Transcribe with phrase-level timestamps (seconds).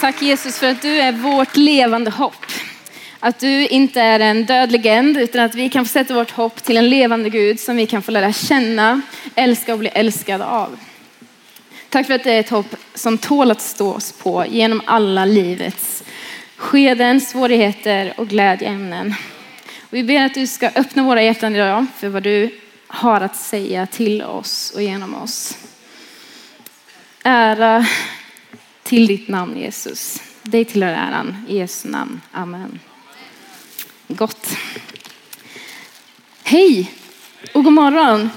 [0.00, 2.46] Tack Jesus för att du är vårt levande hopp.
[3.20, 6.62] Att du inte är en död legend utan att vi kan få sätta vårt hopp
[6.62, 9.00] till en levande Gud som vi kan få lära känna,
[9.34, 10.78] älska och bli älskade av.
[11.88, 16.04] Tack för att det är ett hopp som tål att stås på genom alla livets
[16.56, 19.14] skeden, svårigheter och glädjeämnen.
[19.90, 22.50] Vi ber att du ska öppna våra hjärtan idag för vad du
[22.86, 25.58] har att säga till oss och genom oss.
[27.22, 27.86] Ära
[28.90, 30.22] till ditt namn Jesus.
[30.42, 31.36] Dig tillhör äran.
[31.48, 32.20] I Jesu namn.
[32.32, 32.78] Amen.
[34.08, 34.56] Gott.
[36.42, 36.90] Hej
[37.54, 38.30] och god morgon.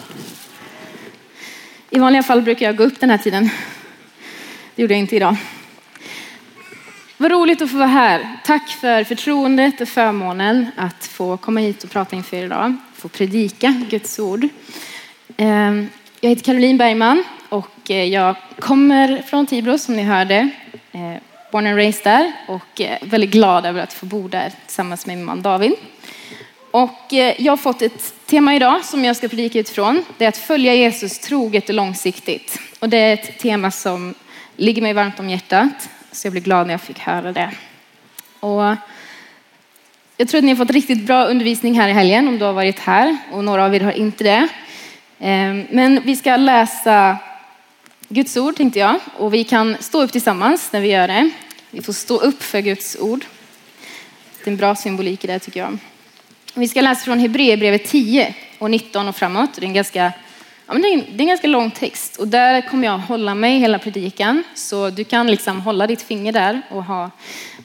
[1.90, 3.50] I vanliga fall brukar jag gå upp den här tiden.
[4.76, 5.36] Det gjorde jag inte idag.
[7.18, 8.38] Vad roligt att få vara här.
[8.46, 12.76] Tack för förtroendet och förmånen att få komma hit och prata inför er idag.
[12.96, 14.48] Få predika Guds ord.
[15.38, 15.90] Ehm,
[16.22, 20.50] jag heter Caroline Bergman och eh, jag kommer från Tibro som ni hörde.
[20.92, 21.14] Eh,
[21.52, 25.18] born and raised där och eh, väldigt glad över att få bo där tillsammans med
[25.18, 25.74] min man David.
[26.72, 30.06] Och jag har fått ett tema idag som jag ska predika utifrån.
[30.18, 32.60] Det är att följa Jesus troget och långsiktigt.
[32.80, 34.14] Och det är ett tema som
[34.56, 35.90] ligger mig varmt om hjärtat.
[36.12, 37.52] Så jag blev glad när jag fick höra det.
[38.40, 38.76] Och
[40.18, 42.54] jag tror att ni har fått riktigt bra undervisning här i helgen om du har
[42.54, 44.48] varit här och några av er har inte det.
[45.70, 47.18] Men vi ska läsa
[48.14, 51.30] Guds ord tänkte jag och vi kan stå upp tillsammans när vi gör det.
[51.72, 53.26] Vi får stå upp för Guds ord.
[54.38, 55.78] Det är en bra symbolik i det tycker jag.
[56.54, 59.50] Vi ska läsa från Hebreerbrevet 10 och 19 och framåt.
[59.56, 60.14] Det är en ganska
[60.66, 62.98] Ja, men det, är en, det är en ganska lång text och där kommer jag
[62.98, 64.44] hålla mig hela predikan.
[64.56, 67.12] Så du kan liksom hålla ditt finger där och ha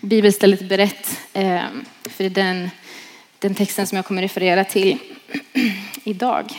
[0.00, 1.20] bibelstället berett.
[1.32, 1.60] Eh,
[2.02, 2.70] för det är den,
[3.38, 4.98] den texten som jag kommer referera till
[6.04, 6.52] idag.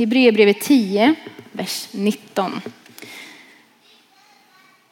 [0.00, 1.14] Hebreerbrevet 10,
[1.52, 2.60] vers 19.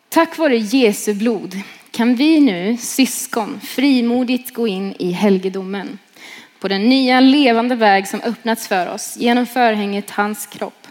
[0.08, 5.98] Tack vare Jesu blod kan vi nu, syskon, frimodigt gå in i helgedomen
[6.60, 10.86] på den nya levande väg som öppnats för oss genom förhänget hans kropp.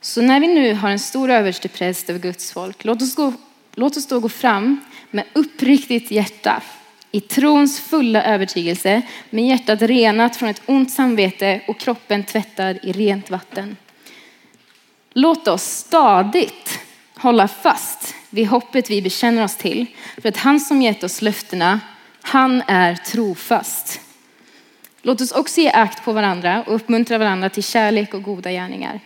[0.00, 3.32] Så när vi nu har en stor överstepräst över Guds folk, låt oss, gå,
[3.74, 6.62] låt oss då gå fram med uppriktigt hjärta
[7.12, 12.92] i trons fulla övertygelse med hjärtat renat från ett ont samvete och kroppen tvättad i
[12.92, 13.76] rent vatten.
[15.12, 16.78] Låt oss stadigt
[17.14, 19.86] hålla fast vid hoppet vi bekänner oss till,
[20.22, 21.80] för att han som gett oss löftena,
[22.22, 24.00] han är trofast.
[25.02, 29.00] Låt oss också ge akt på varandra och uppmuntra varandra till kärlek och goda gärningar.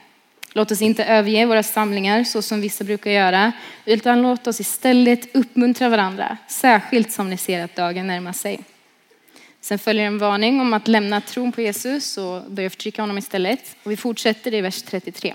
[0.57, 3.53] Låt oss inte överge våra samlingar så som vissa brukar göra,
[3.85, 8.61] utan låt oss istället uppmuntra varandra, särskilt som ni ser att dagen närmar sig.
[9.61, 13.77] Sen följer en varning om att lämna tron på Jesus och börja förtrycka honom istället.
[13.83, 15.35] Och vi fortsätter i vers 33.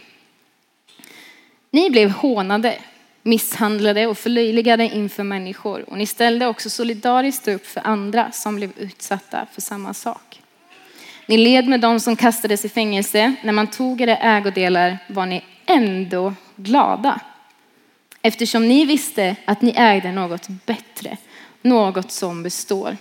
[1.71, 2.77] Ni blev hånade,
[3.23, 8.71] misshandlade och förlöjligade inför människor och ni ställde också solidariskt upp för andra som blev
[8.77, 10.40] utsatta för samma sak.
[11.31, 13.33] Ni led med dem som kastades i fängelse.
[13.41, 17.19] När man tog era ägodelar var ni ändå glada.
[18.21, 21.17] Eftersom ni visste att ni ägde något bättre,
[21.61, 22.97] något som består.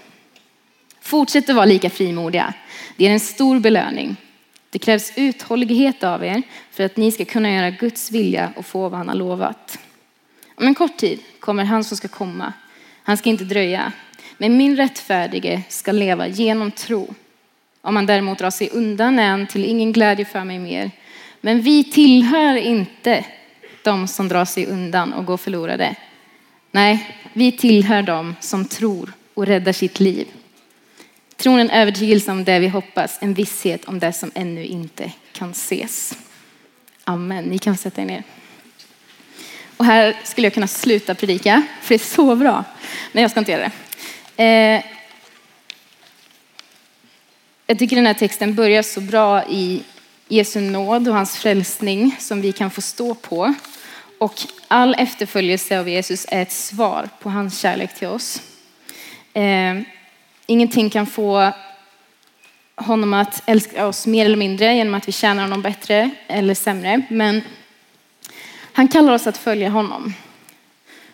[1.01, 2.55] Fortsätt att vara lika frimodiga.
[2.97, 4.17] Det är en stor belöning.
[4.71, 8.89] Det krävs uthållighet av er för att ni ska kunna göra Guds vilja och få
[8.89, 9.79] vad han har lovat.
[10.55, 12.53] Om en kort tid kommer han som ska komma.
[13.03, 13.93] Han ska inte dröja.
[14.39, 17.15] Men min rättfärdige ska leva genom tro.
[17.83, 20.91] Om man däremot drar sig undan är han till ingen glädje för mig mer.
[21.41, 23.25] Men vi tillhör inte
[23.83, 25.95] de som drar sig undan och går förlorade.
[26.71, 30.27] Nej, vi tillhör dem som tror och räddar sitt liv.
[31.37, 35.51] Tron en övertygelse om det vi hoppas, en visshet om det som ännu inte kan
[35.51, 36.19] ses.
[37.05, 37.45] Amen.
[37.45, 38.23] Ni kan sätta er ner.
[39.77, 42.65] Och här skulle jag kunna sluta predika, för det är så bra.
[43.13, 43.71] Men jag ska inte göra
[44.37, 44.45] det.
[44.45, 45.00] Eh,
[47.71, 49.83] jag tycker den här texten börjar så bra i
[50.29, 53.55] Jesu nåd och hans frälsning som vi kan få stå på.
[54.19, 54.35] Och
[54.69, 58.43] all efterföljelse av Jesus är ett svar på hans kärlek till oss.
[59.33, 59.81] Eh,
[60.47, 61.53] ingenting kan få
[62.77, 67.03] honom att älska oss mer eller mindre genom att vi tjänar honom bättre eller sämre.
[67.11, 67.43] Men
[68.73, 70.15] han kallar oss att följa honom.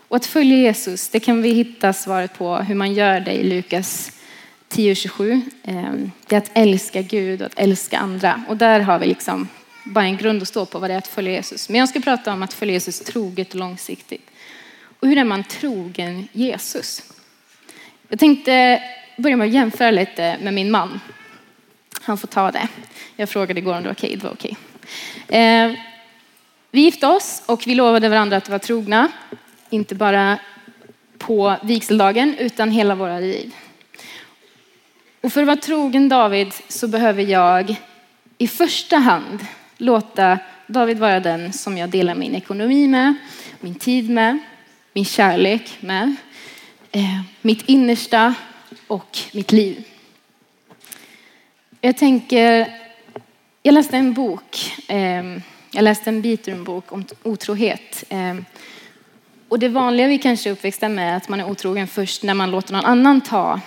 [0.08, 3.44] Och att följa Jesus, det kan vi hitta svaret på hur man gör det i
[3.44, 4.15] Lukas
[4.68, 5.40] 10.27.
[5.64, 8.44] Ehm, det är att älska Gud och att älska andra.
[8.48, 9.48] Och där har vi liksom
[9.84, 11.68] bara en grund att stå på vad det är att följa Jesus.
[11.68, 14.30] Men jag ska prata om att följa Jesus troget och långsiktigt.
[15.00, 17.02] Och hur är man trogen Jesus?
[18.08, 18.82] Jag tänkte
[19.16, 21.00] börja med att jämföra lite med min man.
[22.00, 22.68] Han får ta det.
[23.16, 24.16] Jag frågade igår om det var okej.
[24.16, 24.56] Det var okej.
[25.28, 25.76] Ehm,
[26.70, 29.08] vi gifte oss och vi lovade varandra att vara trogna.
[29.70, 30.38] Inte bara
[31.18, 33.54] på vigseldagen utan hela våra liv.
[35.26, 37.76] Och för att vara trogen David så behöver jag
[38.38, 39.46] i första hand
[39.76, 43.14] låta David vara den som jag delar min ekonomi med,
[43.60, 44.38] min tid med,
[44.92, 46.16] min kärlek med,
[46.92, 48.34] eh, mitt innersta
[48.86, 49.84] och mitt liv.
[51.80, 52.72] Jag tänker,
[53.62, 55.24] jag läste en bok, eh,
[55.72, 58.04] jag läste en bit ur en bok om otrohet.
[58.08, 58.36] Eh,
[59.48, 62.34] och det vanliga vi kanske är uppväxta med är att man är otrogen först när
[62.34, 63.60] man låter någon annan ta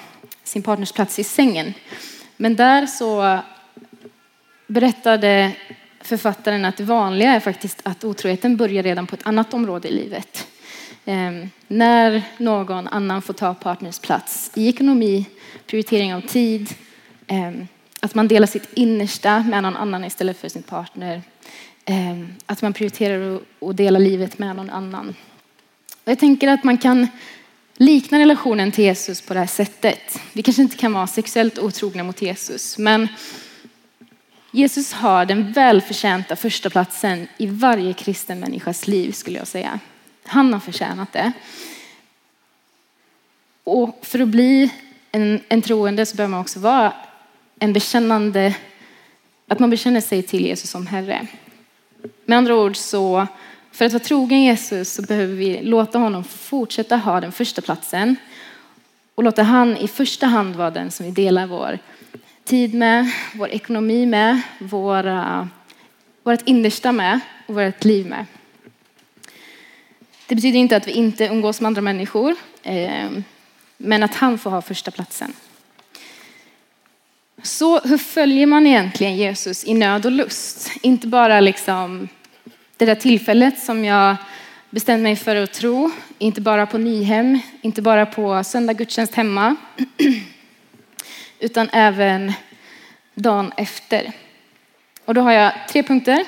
[0.50, 1.74] sin partners plats i sängen.
[2.38, 3.40] Men där så
[4.68, 5.52] berättade
[6.02, 9.92] författaren att det vanliga är faktiskt att otroheten börjar redan på ett annat område i
[9.92, 10.48] livet.
[11.06, 15.26] Ehm, när någon annan får ta partners plats i ekonomi,
[15.68, 16.74] prioritering av tid,
[17.28, 17.68] ehm,
[18.00, 21.22] att man delar sitt innersta med någon annan istället för sin partner.
[21.86, 25.16] Ehm, att man prioriterar att dela livet med någon annan.
[26.06, 27.08] Jag tänker att man kan
[27.80, 30.20] likna relationen till Jesus på det här sättet.
[30.34, 33.08] Vi kanske inte kan vara sexuellt otrogna mot Jesus, men
[34.52, 39.80] Jesus har den välförtjänta första platsen i varje kristen människas liv skulle jag säga.
[40.26, 41.32] Han har förtjänat det.
[43.64, 44.72] Och för att bli
[45.12, 46.94] en, en troende så behöver man också vara
[47.60, 48.56] en bekännande,
[49.48, 51.28] att man bekänner sig till Jesus som Herre.
[52.26, 53.28] Med andra ord så,
[53.72, 58.16] för att vara trogen Jesus så behöver vi låta honom fortsätta ha den första platsen
[59.16, 61.80] och låta han i första hand vara den som vi delar vår
[62.44, 65.50] tid med, vår ekonomi med, våra,
[66.24, 68.26] vårt innersta med och vårt liv med.
[70.28, 73.10] Det betyder inte att vi inte umgås med andra människor, eh,
[73.78, 75.34] men att han får ha första platsen.
[77.44, 80.72] Så hur följer man egentligen Jesus i nöd och lust?
[80.82, 82.08] Inte bara liksom
[82.80, 84.16] det där tillfället som jag
[84.70, 89.56] bestämde mig för att tro, inte bara på Nyhem, inte bara på söndag gudstjänst hemma,
[91.40, 92.34] utan även
[93.14, 94.12] dagen efter.
[95.06, 96.26] Och då har jag tre punkter.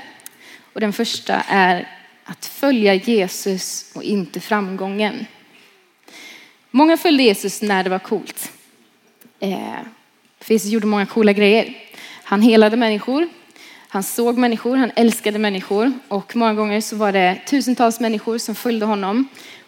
[0.73, 1.87] Och den första är
[2.23, 5.25] att följa Jesus och inte framgången.
[6.71, 8.51] Många följde Jesus när det var coolt.
[9.39, 9.79] Eh,
[10.47, 11.77] Jesus gjorde många coola grejer.
[12.23, 13.29] Han helade människor,
[13.93, 18.55] han såg människor, han älskade människor och många gånger så var det tusentals människor som
[18.55, 19.27] följde honom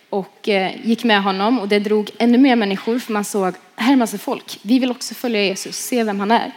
[0.10, 3.92] och eh, gick med honom och det drog ännu mer människor för man såg, här
[3.92, 6.52] är massa folk, vi vill också följa Jesus, se vem han är.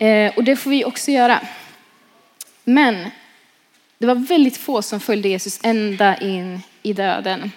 [0.00, 1.40] Eh, och det får vi också göra.
[2.64, 3.10] Men
[3.98, 7.52] det var väldigt få som följde Jesus ända in i döden.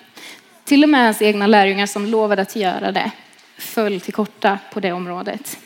[0.63, 3.11] Till och med hans egna lärjungar som lovade att göra det
[3.57, 5.57] föll till korta på det området.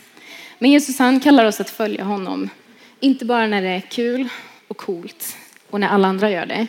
[0.59, 2.49] Men Jesus han kallar oss att följa honom,
[3.03, 4.27] inte bara när det är kul
[4.67, 5.37] och coolt
[5.69, 6.67] och när alla andra gör det,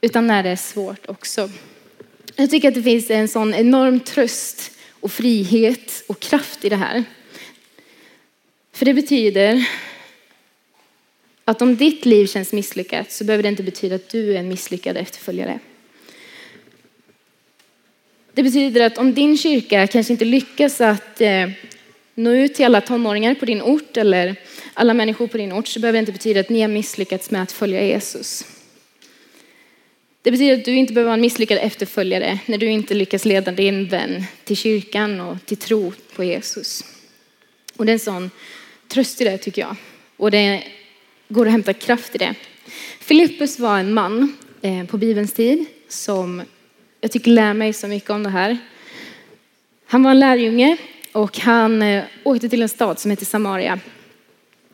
[0.00, 1.50] utan när det är svårt också.
[2.36, 6.76] Jag tycker att det finns en sån enorm tröst och frihet och kraft i det
[6.76, 7.04] här.
[8.72, 9.68] För det betyder
[11.44, 14.48] att om ditt liv känns misslyckat så behöver det inte betyda att du är en
[14.48, 15.58] misslyckad efterföljare.
[18.32, 21.50] Det betyder att om din kyrka kanske inte lyckas att eh,
[22.14, 24.36] nå ut till alla tonåringar på din ort eller
[24.78, 27.42] alla människor på din ort så behöver det inte betyda att ni har misslyckats med
[27.42, 28.44] att följa Jesus.
[30.22, 33.52] Det betyder att du inte behöver vara en misslyckad efterföljare när du inte lyckas leda
[33.52, 36.84] din vän till kyrkan och till tro på Jesus.
[37.76, 38.30] Och det är en sån
[38.88, 39.76] tröst i det tycker jag.
[40.16, 40.62] Och det
[41.28, 42.34] går att hämta kraft i det.
[43.00, 46.42] Filippus var en man eh, på Bibelns tid som
[47.00, 48.58] jag tycker lär mig så mycket om det här.
[49.86, 50.76] Han var en lärjunge
[51.12, 53.80] och han eh, åkte till en stad som heter Samaria.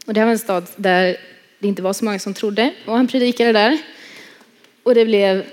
[0.06, 1.16] Och det var en stad där
[1.58, 3.78] det inte var så många som trodde och han predikade där.
[4.82, 5.44] Och det blev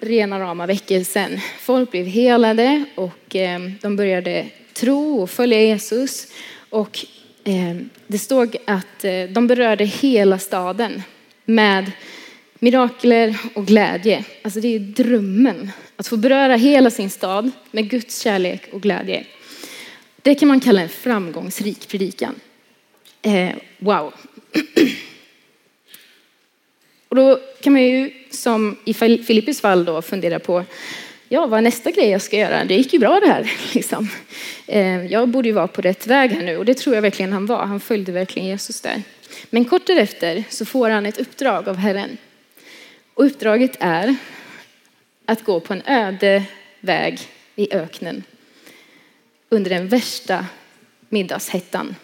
[0.00, 1.40] rena rama väckelsen.
[1.60, 6.26] Folk blev helade och eh, de började tro och följa Jesus.
[6.70, 6.98] Och
[7.44, 11.02] eh, det stod att eh, de berörde hela staden
[11.44, 11.92] med
[12.58, 14.24] mirakler och glädje.
[14.42, 19.24] Alltså det är drömmen att få beröra hela sin stad med Guds kärlek och glädje.
[20.22, 22.34] Det kan man kalla en framgångsrik predikan.
[23.22, 24.14] Eh, wow.
[27.08, 30.64] Och då kan man ju som i Filippis fall då fundera på,
[31.28, 32.64] ja vad är nästa grej jag ska göra?
[32.64, 33.52] Det gick ju bra det här.
[33.74, 34.08] Liksom.
[34.66, 37.32] Eh, jag borde ju vara på rätt väg här nu och det tror jag verkligen
[37.32, 37.66] han var.
[37.66, 39.02] Han följde verkligen Jesus där.
[39.50, 42.16] Men kort därefter så får han ett uppdrag av Herren.
[43.14, 44.16] Och uppdraget är
[45.24, 46.44] att gå på en öde
[46.80, 47.20] väg
[47.56, 48.22] i öknen
[49.48, 50.46] under den värsta
[51.08, 51.94] middagshettan.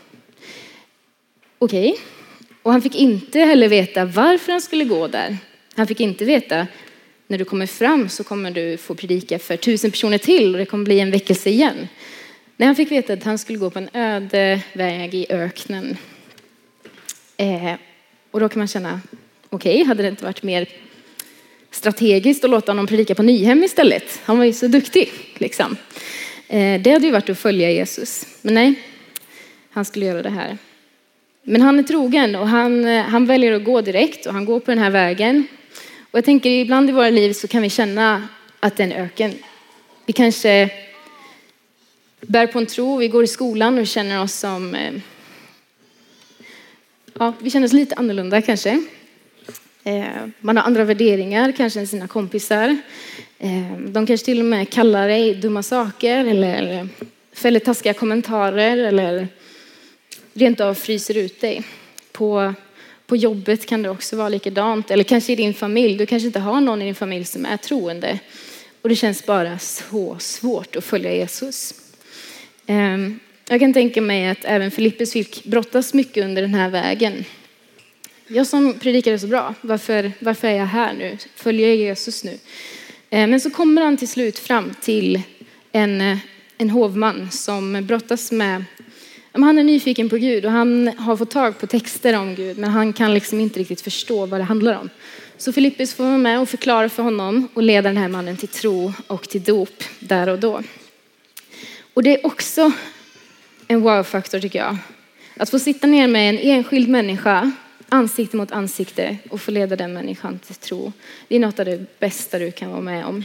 [1.64, 2.02] Okej, okay.
[2.62, 5.36] och han fick inte heller veta varför han skulle gå där.
[5.74, 6.66] Han fick inte veta
[7.26, 10.66] när du kommer fram så kommer du få predika för tusen personer till och det
[10.66, 11.88] kommer bli en väckelse igen.
[12.56, 15.96] När han fick veta att han skulle gå på en öde väg i öknen.
[17.36, 17.74] Eh,
[18.30, 19.00] och då kan man känna,
[19.50, 20.68] okej, okay, hade det inte varit mer
[21.70, 24.20] strategiskt att låta honom predika på Nyhem istället?
[24.24, 25.76] Han var ju så duktig, liksom.
[26.48, 28.26] Eh, det hade ju varit att följa Jesus.
[28.42, 28.74] Men nej,
[29.70, 30.58] han skulle göra det här.
[31.46, 34.60] Men han är trogen och han, eh, han väljer att gå direkt och han går
[34.60, 35.46] på den här vägen.
[36.10, 38.28] Och jag tänker ibland i våra liv så kan vi känna
[38.60, 39.32] att det är en öken.
[40.06, 40.70] Vi kanske
[42.20, 44.92] bär på en tro, vi går i skolan och känner oss som, eh,
[47.18, 48.84] ja, vi känner oss lite annorlunda kanske.
[49.84, 50.04] Eh,
[50.40, 52.76] man har andra värderingar kanske än sina kompisar.
[53.88, 56.88] De kanske till och med kallar dig dumma saker eller
[57.32, 59.28] fäller taskiga kommentarer eller
[60.34, 61.62] rent av fryser ut dig.
[62.12, 62.54] På,
[63.06, 64.90] på jobbet kan det också vara likadant.
[64.90, 65.96] Eller kanske i din familj.
[65.96, 68.18] Du kanske inte har någon i din familj som är troende.
[68.82, 71.74] Och det känns bara så svårt att följa Jesus.
[72.66, 77.24] Ehm, jag kan tänka mig att även Filippus fick brottas mycket under den här vägen.
[78.26, 81.18] Jag som predikade så bra, varför, varför är jag här nu?
[81.36, 82.38] Följer jag Jesus nu?
[83.10, 85.22] Ehm, men så kommer han till slut fram till
[85.72, 86.18] en,
[86.58, 88.64] en hovman som brottas med
[89.42, 92.70] han är nyfiken på Gud och han har fått tag på texter om Gud men
[92.70, 94.90] han kan liksom inte riktigt förstå vad det handlar om.
[95.36, 98.48] Så Filippus får vara med och förklara för honom och leda den här mannen till
[98.48, 100.62] tro och till dop där och då.
[101.94, 102.72] Och det är också
[103.68, 104.76] en wow-faktor tycker jag.
[105.36, 107.52] Att få sitta ner med en enskild människa
[107.88, 110.92] ansikte mot ansikte och få leda den människan till tro.
[111.28, 113.24] Det är något av det bästa du kan vara med om.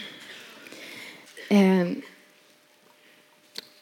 [1.50, 2.02] Ehm,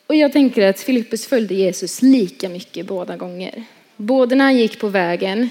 [0.07, 3.63] och jag tänker att Filippus följde Jesus lika mycket båda gånger.
[3.95, 5.49] Både när han gick på vägen,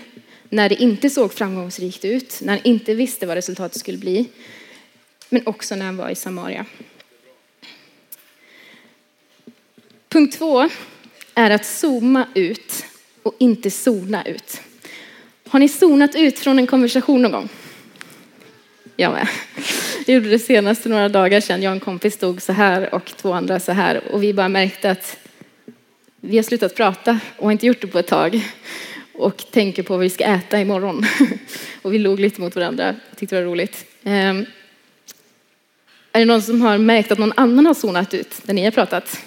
[0.49, 4.29] när det inte såg framgångsrikt ut, när han inte visste vad resultatet skulle bli,
[5.29, 6.67] men också när han var i Samaria.
[10.09, 10.69] Punkt två
[11.35, 12.85] är att zooma ut
[13.23, 14.61] och inte zona ut.
[15.49, 17.49] Har ni zonat ut från en konversation någon gång?
[18.97, 19.29] Jag med.
[20.09, 21.63] Jag gjorde det senast några dagar sedan.
[21.63, 24.49] Jag och en kompis stod så här och två andra så här och vi bara
[24.49, 25.17] märkte att
[26.21, 28.41] vi har slutat prata och har inte gjort det på ett tag
[29.13, 31.07] och tänker på vad vi ska äta imorgon.
[31.83, 33.87] Och vi låg lite mot varandra, tyckte det var roligt.
[34.05, 34.47] Ehm,
[36.13, 38.71] är det någon som har märkt att någon annan har zonat ut när ni har
[38.71, 39.21] pratat?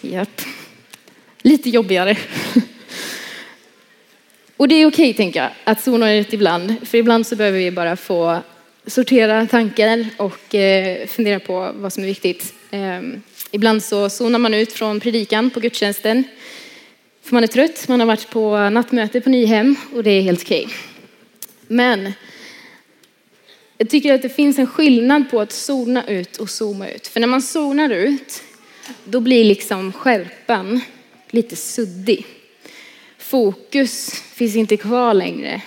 [0.00, 0.40] Japp.
[1.42, 2.16] Lite jobbigare.
[4.56, 6.88] Och det är okej, tänker jag, att zona ut ibland.
[6.88, 8.42] För ibland så behöver vi bara få
[8.90, 12.54] sortera tankar och eh, fundera på vad som är viktigt.
[12.70, 16.24] Ehm, ibland så zonar man ut från predikan på gudstjänsten.
[17.22, 20.42] För man är trött, man har varit på nattmöte på Nyhem och det är helt
[20.42, 20.68] okej.
[21.66, 22.12] Men
[23.78, 27.06] jag tycker att det finns en skillnad på att zona ut och zooma ut.
[27.06, 28.42] För när man zonar ut,
[29.04, 30.80] då blir liksom skärpan
[31.30, 32.26] lite suddig.
[33.18, 35.62] Fokus finns inte kvar längre.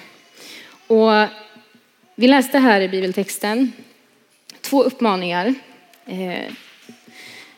[0.88, 1.12] Och
[2.16, 3.72] vi läste här i bibeltexten
[4.62, 5.54] två uppmaningar.
[6.06, 6.54] Eh,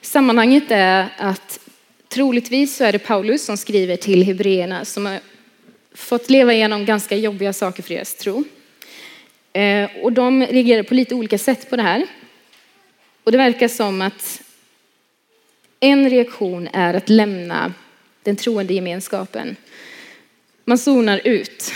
[0.01, 1.59] sammanhanget är att
[2.07, 5.19] troligtvis så är det Paulus som skriver till hebreerna som har
[5.93, 8.43] fått leva igenom ganska jobbiga saker för deras tro.
[9.53, 12.07] Eh, och de reagerar på lite olika sätt på det här.
[13.23, 14.41] Och det verkar som att
[15.79, 17.73] en reaktion är att lämna
[18.23, 19.55] den troende gemenskapen.
[20.65, 21.71] Man zonar ut.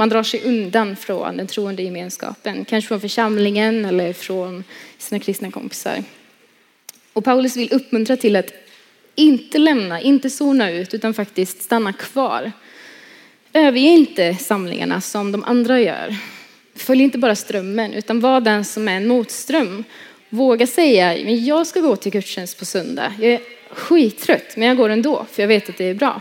[0.00, 4.64] Man drar sig undan från den troende gemenskapen, kanske från församlingen eller från
[4.98, 6.04] sina kristna kompisar.
[7.12, 8.50] Och Paulus vill uppmuntra till att
[9.14, 12.52] inte lämna, inte zona ut, utan faktiskt stanna kvar.
[13.52, 16.16] Överge inte samlingarna som de andra gör.
[16.74, 19.84] Följ inte bara strömmen, utan var den som är en motström.
[20.28, 23.12] Våga säga, men jag ska gå till gudstjänst på söndag.
[23.20, 23.40] Jag är
[23.70, 26.20] skittrött, men jag går ändå, för jag vet att det är bra.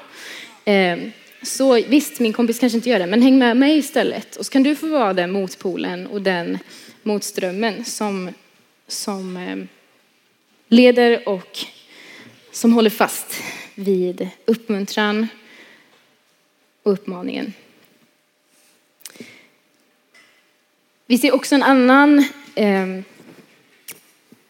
[0.65, 4.36] Ehm, så visst, min kompis kanske inte gör det, men häng med mig istället.
[4.36, 6.60] Och så kan du få vara den motpolen och den
[7.03, 8.29] motströmmen som,
[8.88, 9.58] som eh,
[10.67, 11.58] leder och
[12.51, 13.41] som håller fast
[13.75, 15.27] vid uppmuntran
[16.84, 17.53] och uppmaningen.
[21.05, 22.19] Vi ser också en annan,
[22.55, 22.88] eh,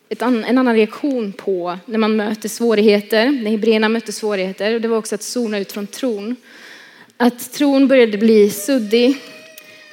[0.10, 4.76] en annan reaktion på när man möter svårigheter, när hebreerna mötte svårigheter.
[4.76, 6.36] Och det var också att zona ut från tron.
[7.22, 9.18] Att tron började bli suddig,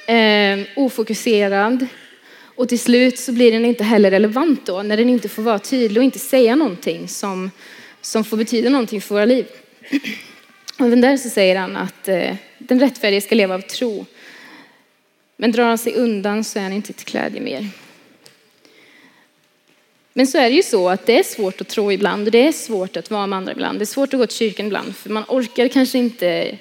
[0.07, 1.87] eh, ofokuserad
[2.55, 5.59] och till slut så blir den inte heller relevant då när den inte får vara
[5.59, 7.51] tydlig och inte säga någonting som,
[8.01, 9.45] som får betyda någonting för våra liv.
[10.79, 14.05] Och även där så säger han att eh, den rättfärdige ska leva av tro.
[15.37, 17.67] Men drar han sig undan så är han inte till glädje mer.
[20.13, 22.47] Men så är det ju så att det är svårt att tro ibland och det
[22.47, 23.79] är svårt att vara med andra ibland.
[23.79, 26.57] Det är svårt att gå till kyrkan ibland för man orkar kanske inte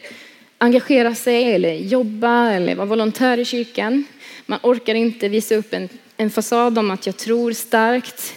[0.59, 4.05] engagera sig eller jobba eller vara volontär i kyrkan.
[4.47, 8.35] Man orkar inte visa upp en, en fasad om att jag tror starkt.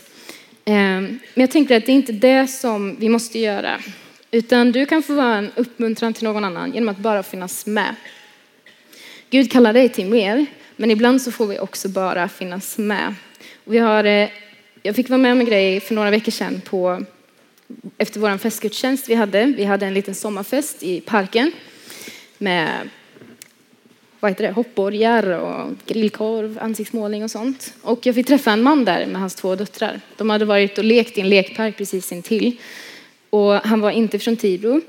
[0.66, 3.80] Ehm, men jag tänker att det är inte det som vi måste göra.
[4.32, 7.96] Utan du kan få vara en uppmuntran till någon annan genom att bara finnas med.
[9.30, 10.46] Gud kallar dig till mer,
[10.76, 13.16] men ibland så får vi också bara finnas med.
[13.64, 14.30] vi har, eh,
[14.84, 17.04] jag fick vara med om en grej för några veckor sedan på,
[17.98, 19.46] efter vår festgudstjänst vi hade.
[19.46, 21.52] Vi hade en liten sommarfest i parken
[22.40, 22.90] med
[24.20, 27.74] vad heter det, hoppborgar och grillkorv, ansiktsmålning och sånt.
[27.82, 30.02] Och jag fick träffa en man där med hans två döttrar.
[30.18, 32.58] De hade varit och lekt i en lekpark precis intill.
[33.30, 34.82] Och han var inte från Tibro.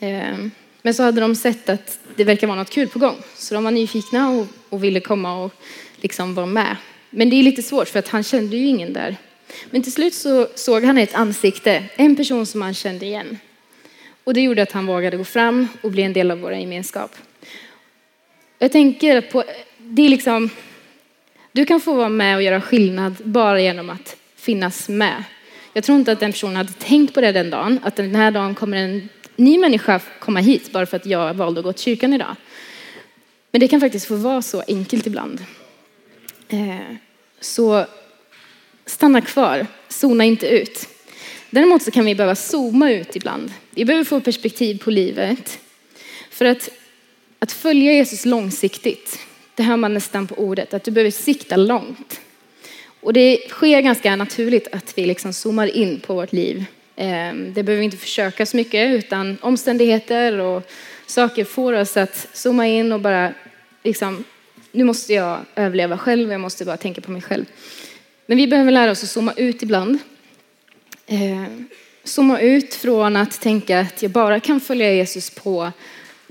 [0.00, 0.50] Ehm,
[0.82, 3.16] men så hade de sett att det verkar vara något kul på gång.
[3.36, 5.52] Så de var nyfikna och, och ville komma och
[5.96, 6.76] liksom vara med.
[7.10, 9.16] Men det är lite svårt för att han kände ju ingen där.
[9.70, 13.38] Men till slut så såg han ett ansikte, en person som han kände igen.
[14.24, 17.10] Och det gjorde att han vågade gå fram och bli en del av vår gemenskap.
[18.58, 19.44] Jag tänker på,
[19.78, 20.50] det är liksom,
[21.52, 25.24] du kan få vara med och göra skillnad bara genom att finnas med.
[25.72, 28.30] Jag tror inte att den personen hade tänkt på det den dagen, att den här
[28.30, 31.84] dagen kommer en ny människa komma hit bara för att jag valde att gå till
[31.84, 32.36] kyrkan idag.
[33.50, 35.44] Men det kan faktiskt få vara så enkelt ibland.
[36.48, 36.96] Eh,
[37.40, 37.86] så
[38.86, 40.88] stanna kvar, zona inte ut.
[41.54, 43.52] Däremot så kan vi behöva zooma ut ibland.
[43.70, 45.58] Vi behöver få perspektiv på livet.
[46.30, 46.70] För att,
[47.38, 49.18] att följa Jesus långsiktigt,
[49.54, 52.20] det hör man nästan på ordet, att du behöver sikta långt.
[53.00, 56.64] Och det sker ganska naturligt att vi liksom zoomar in på vårt liv.
[56.96, 60.70] Ehm, det behöver vi inte försöka så mycket utan omständigheter och
[61.06, 63.32] saker får oss att zooma in och bara
[63.82, 64.24] liksom,
[64.72, 67.44] nu måste jag överleva själv, jag måste bara tänka på mig själv.
[68.26, 69.98] Men vi behöver lära oss att zooma ut ibland
[71.06, 71.44] eh,
[72.04, 75.72] zooma ut från att tänka att jag bara kan följa Jesus på,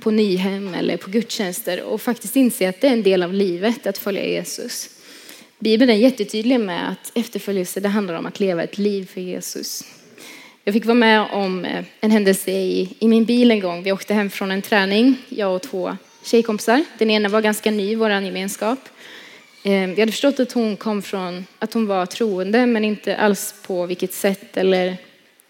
[0.01, 3.87] på Nyhem eller på gudstjänster och faktiskt inse att det är en del av livet
[3.87, 4.89] att följa Jesus.
[5.59, 9.83] Bibeln är jättetydlig med att efterföljelse det handlar om att leva ett liv för Jesus.
[10.63, 13.83] Jag fick vara med om eh, en händelse i, i min bil en gång.
[13.83, 16.85] Vi åkte hem från en träning, jag och två tjejkompisar.
[16.97, 18.79] Den ena var ganska ny i vår gemenskap.
[19.63, 23.55] Ehm, vi hade förstått att hon kom från, att hon var troende, men inte alls
[23.61, 24.97] på vilket sätt eller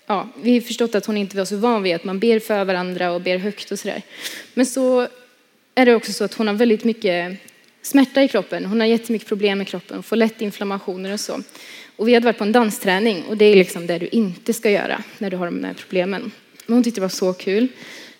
[0.08, 3.12] ja, vi förstått att hon inte var så van vid att man ber för varandra
[3.12, 4.02] och ber högt och sådär.
[4.54, 5.08] Men så
[5.76, 7.38] är det också så att hon har väldigt mycket
[7.82, 8.65] smärta i kroppen.
[8.65, 11.41] Hon har jättemycket problem med kroppen, får lätt inflammationer och så.
[11.95, 14.69] Och vi hade varit på en dansträning och det är liksom det du inte ska
[14.69, 16.32] göra när du har de här problemen.
[16.65, 17.67] Men hon tyckte det var så kul.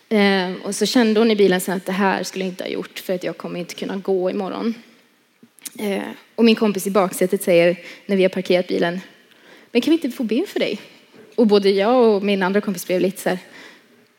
[0.10, 2.70] Ehm, och så kände hon i bilen sen att det här skulle jag inte ha
[2.70, 4.74] gjort för att jag kommer inte kunna gå imorgon.
[5.80, 6.04] Eh,
[6.36, 9.02] och min kompis i baksätet säger när vi har parkerat bilen,
[9.72, 10.80] men kan vi inte få be för dig?
[11.36, 13.38] Och både jag och min andra kompis blev lite så här,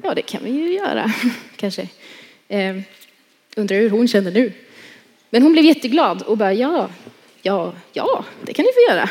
[0.02, 1.12] ja det kan vi ju göra
[1.56, 1.88] kanske.
[2.48, 2.76] Eh,
[3.56, 4.52] undrar hur hon känner nu.
[5.30, 6.90] Men hon blev jätteglad och bara ja,
[7.42, 9.10] ja, ja, det kan ni få göra.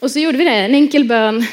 [0.00, 1.46] Och så gjorde vi det, en enkel bön,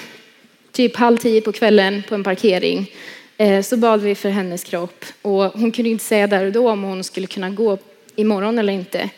[0.72, 2.92] typ halv tio på kvällen på en parkering.
[3.38, 6.70] Eh, så bad vi för hennes kropp och hon kunde inte säga där och då
[6.70, 7.78] om hon skulle kunna gå
[8.16, 9.10] imorgon eller inte.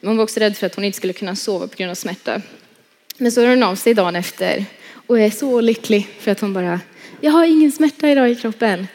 [0.00, 2.42] Hon var också rädd för att hon inte skulle kunna sova på grund av smärta.
[3.18, 4.64] Men så hör hon av sig dagen efter
[5.06, 6.80] och är så lycklig för att hon bara,
[7.20, 8.86] jag har ingen smärta idag i kroppen.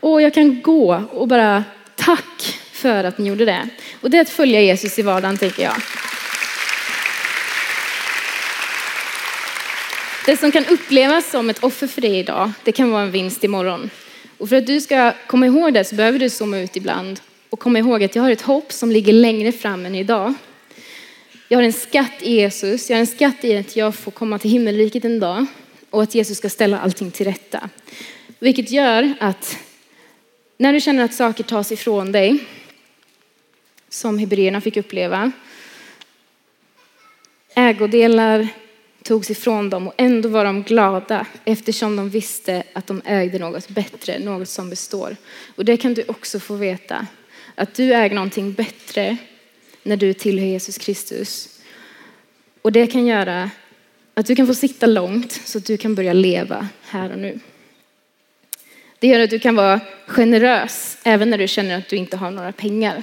[0.00, 1.64] Och jag kan gå och bara
[1.96, 3.68] tack för att ni gjorde det.
[4.00, 5.74] Och det är att följa Jesus i vardagen tänker jag.
[10.26, 13.44] Det som kan upplevas som ett offer för dig idag, det kan vara en vinst
[13.44, 13.90] imorgon.
[14.38, 17.20] Och för att du ska komma ihåg det så behöver du zooma ut ibland
[17.52, 20.34] och komma ihåg att jag har ett hopp som ligger längre fram än idag.
[21.48, 24.38] Jag har en skatt i Jesus, jag har en skatt i att jag får komma
[24.38, 25.46] till himmelriket en dag
[25.90, 27.68] och att Jesus ska ställa allting till rätta.
[28.38, 29.58] Vilket gör att
[30.56, 32.38] när du känner att saker tas ifrån dig,
[33.88, 35.32] som hebreerna fick uppleva,
[37.54, 38.48] ägodelar,
[39.02, 43.68] togs ifrån dem och ändå var de glada eftersom de visste att de ägde något
[43.68, 45.16] bättre, något som består.
[45.56, 47.06] Och det kan du också få veta,
[47.54, 49.16] att du äger någonting bättre
[49.82, 51.60] när du tillhör Jesus Kristus.
[52.62, 53.50] Och det kan göra
[54.14, 57.40] att du kan få sitta långt så att du kan börja leva här och nu.
[58.98, 62.30] Det gör att du kan vara generös även när du känner att du inte har
[62.30, 63.02] några pengar.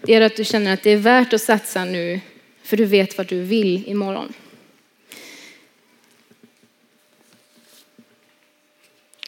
[0.00, 2.20] Det gör att du känner att det är värt att satsa nu
[2.62, 4.32] för du vet vad du vill imorgon.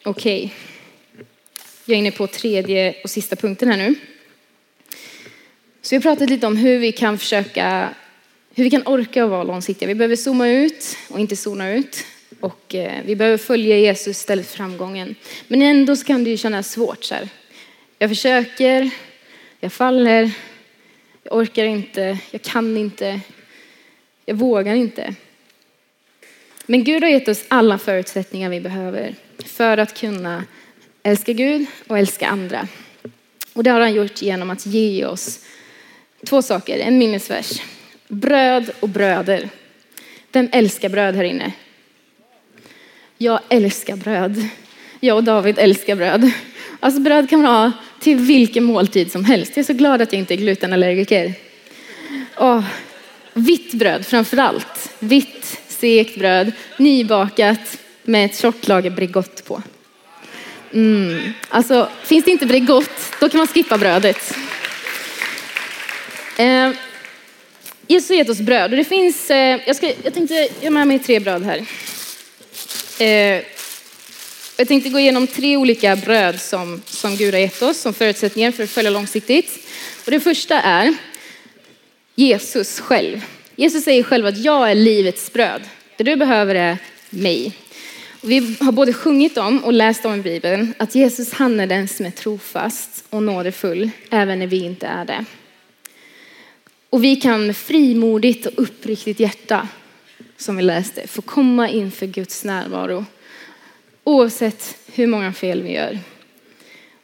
[0.03, 0.45] Okej.
[0.45, 0.57] Okay.
[1.85, 3.95] Jag är inne på tredje och sista punkten här nu.
[5.87, 7.89] Så vi har pratat lite om hur vi kan försöka
[8.55, 9.87] hur vi kan orka vara långsiktiga.
[9.87, 12.05] Vi behöver zooma ut och inte zona ut.
[12.39, 15.15] Och eh, vi behöver följa Jesus istället för framgången.
[15.47, 17.03] Men ändå så kan det ju kännas svårt.
[17.03, 17.29] Så här.
[17.99, 18.89] Jag försöker,
[19.59, 20.31] jag faller,
[21.23, 23.19] jag orkar inte, jag kan inte,
[24.25, 25.15] jag vågar inte.
[26.65, 30.43] Men Gud har gett oss alla förutsättningar vi behöver för att kunna
[31.03, 32.67] älska Gud och älska andra.
[33.53, 35.39] Och det har han gjort genom att ge oss
[36.25, 37.61] två saker, en minnesvers.
[38.07, 39.49] Bröd och bröder.
[40.31, 41.51] Vem älskar bröd här inne?
[43.17, 44.47] Jag älskar bröd.
[44.99, 46.31] Jag och David älskar bröd.
[46.79, 49.51] Alltså bröd kan man ha till vilken måltid som helst.
[49.55, 51.33] Jag är så glad att jag inte är glutenallergiker.
[52.37, 52.63] Åh,
[53.33, 54.91] vitt bröd framför allt.
[54.99, 59.61] Vitt, segt bröd, nybakat med ett tjockt lager Bregott på.
[60.73, 61.33] Mm.
[61.49, 64.37] Alltså, finns det inte Bregott, då kan man skippa brödet.
[66.37, 66.71] Eh,
[67.87, 70.87] Jesus har gett oss bröd och det finns, eh, jag, ska, jag tänkte göra med
[70.87, 71.65] mig tre bröd här.
[72.99, 73.43] Eh,
[74.57, 78.51] jag tänkte gå igenom tre olika bröd som, som Gud har gett oss som förutsättningar
[78.51, 79.67] för att följa långsiktigt.
[80.05, 80.95] Och det första är
[82.15, 83.21] Jesus själv.
[83.55, 85.61] Jesus säger själv att jag är livets bröd.
[85.97, 86.77] Det du behöver är
[87.09, 87.51] mig.
[88.21, 91.67] Och vi har både sjungit om och läst om i Bibeln att Jesus han är
[91.67, 95.25] den som är trofast och nådefull även när vi inte är det.
[96.89, 99.67] Och vi kan med frimodigt och uppriktigt hjärta,
[100.37, 103.05] som vi läste, få komma inför Guds närvaro.
[104.03, 105.99] Oavsett hur många fel vi gör.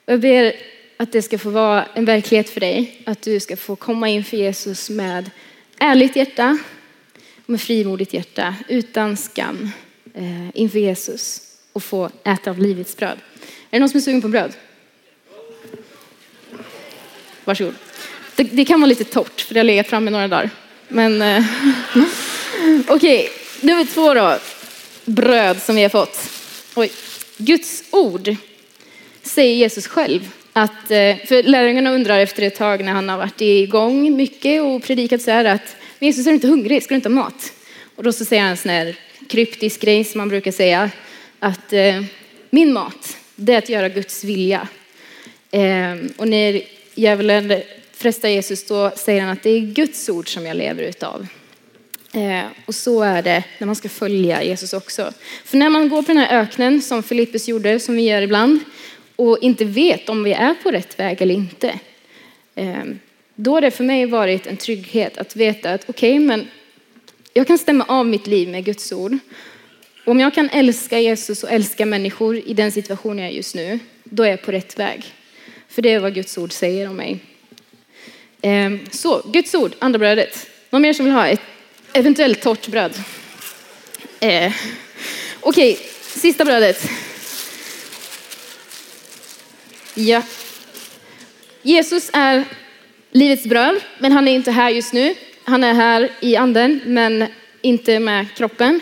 [0.05, 0.53] Jag ber
[0.97, 3.01] att det ska få vara en verklighet för dig.
[3.05, 5.31] Att du ska få komma inför Jesus med
[5.77, 6.57] ärligt hjärta,
[7.45, 9.71] med frimodigt hjärta, utan skam
[10.13, 11.41] eh, inför Jesus
[11.73, 13.17] och få äta av livets bröd.
[13.41, 14.53] Är det någon som är sugen på bröd?
[17.45, 17.75] Varsågod.
[18.35, 20.49] Det, det kan vara lite torrt för det har legat framme några dagar.
[20.87, 21.43] Men eh,
[22.87, 23.29] okej, okay.
[23.61, 24.37] nummer två då.
[25.05, 26.29] Bröd som vi har fått.
[26.75, 26.91] Oj.
[27.37, 28.35] Guds ord
[29.23, 33.41] säger Jesus själv att, eh, för lärjungarna undrar efter ett tag när han har varit
[33.41, 37.09] igång mycket och predikat så här att Jesus är du inte hungrig, ska du inte
[37.09, 37.53] ha mat?
[37.95, 38.95] Och då så säger han en sån här
[39.29, 40.89] kryptisk grej som man brukar säga
[41.39, 42.03] att eh,
[42.49, 44.67] min mat, det är att göra Guds vilja.
[45.51, 46.61] Eh, och när
[46.95, 47.61] djävulen
[48.03, 51.27] frestar Jesus då säger han att det är Guds ord som jag lever utav.
[52.13, 55.13] Eh, och så är det när man ska följa Jesus också.
[55.45, 58.59] För när man går på den här öknen som Filippus gjorde, som vi gör ibland,
[59.15, 61.79] och inte vet om vi är på rätt väg eller inte.
[62.55, 62.83] Eh,
[63.35, 66.47] då har det för mig varit en trygghet att veta att okej, okay, men
[67.33, 69.17] jag kan stämma av mitt liv med Guds ord.
[70.05, 73.79] Om jag kan älska Jesus och älska människor i den situation jag är just nu,
[74.03, 75.05] då är jag på rätt väg.
[75.67, 77.19] För det är vad Guds ord säger om mig.
[78.45, 80.49] Ehm, så, Guds ord, andra brödet.
[80.69, 81.41] Någon mer som vill ha ett
[81.93, 82.93] eventuellt torrt bröd?
[84.19, 84.53] Eh,
[85.39, 86.89] Okej, okay, sista brödet.
[89.93, 90.21] Ja.
[91.61, 92.43] Jesus är
[93.11, 95.15] livets bröd, men han är inte här just nu.
[95.43, 97.25] Han är här i anden, men
[97.61, 98.79] inte med kroppen.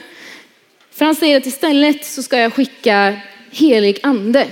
[0.91, 3.19] För han säger att istället så ska jag skicka
[3.51, 4.47] helig ande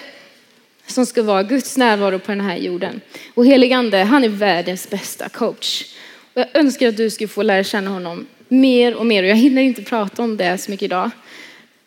[0.92, 3.02] som ska vara Guds närvaro på den här jorden.
[3.34, 5.86] Och helig ande, han är världens bästa coach.
[6.34, 9.24] Och jag önskar att du skulle få lära känna honom mer och mer.
[9.24, 11.12] Och jag hinner inte prata om det så mycket idag.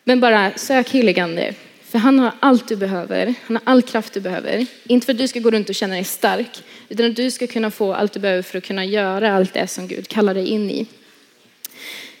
[0.03, 1.53] Men bara sök helig ande.
[1.83, 3.33] För han har allt du behöver.
[3.45, 4.65] Han har all kraft du behöver.
[4.83, 6.63] Inte för att du ska gå runt och känna dig stark.
[6.89, 9.67] Utan att du ska kunna få allt du behöver för att kunna göra allt det
[9.67, 10.87] som Gud kallar dig in i.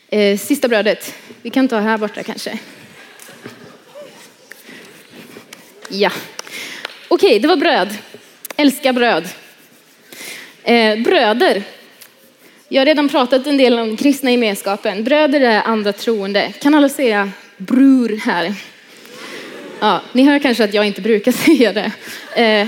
[0.09, 1.13] Eh, sista brödet.
[1.41, 2.59] Vi kan ta här borta kanske.
[5.89, 6.11] Ja.
[7.13, 7.97] Okej, okay, det var bröd.
[8.55, 9.27] Älska bröd.
[10.63, 11.63] Eh, bröder.
[12.67, 15.03] Jag har redan pratat en del om kristna gemenskapen.
[15.03, 16.53] Bröder är andra troende.
[16.61, 18.53] Kan alla säga bror här?
[19.79, 21.91] Ja, ni hör kanske att jag inte brukar säga det.
[22.41, 22.67] Eh,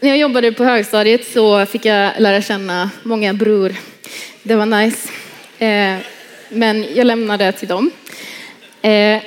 [0.00, 3.74] när jag jobbade på högstadiet så fick jag lära känna många bror.
[4.42, 5.08] Det var nice.
[5.58, 5.96] Eh,
[6.48, 7.90] men jag lämnade det till dem.
[8.82, 9.22] Eh,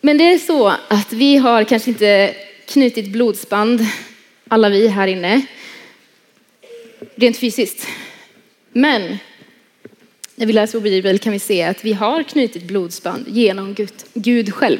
[0.00, 2.34] men det är så att vi har kanske inte
[2.68, 3.86] knutit blodsband,
[4.48, 5.46] alla vi här inne,
[7.14, 7.86] rent fysiskt.
[8.72, 9.18] Men
[10.34, 13.92] när vi läser vår bibel kan vi se att vi har knutit blodsband genom Gud,
[14.14, 14.78] Gud själv.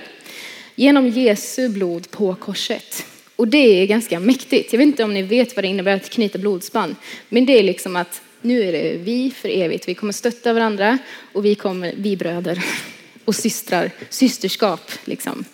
[0.74, 3.06] Genom Jesu blod på korset.
[3.36, 4.72] Och det är ganska mäktigt.
[4.72, 6.96] Jag vet inte om ni vet vad det innebär att knyta blodsband.
[7.28, 9.88] Men det är liksom att nu är det vi för evigt.
[9.88, 10.98] Vi kommer stötta varandra
[11.32, 12.64] och vi kommer, vi bröder
[13.24, 15.44] och systrar, systerskap liksom.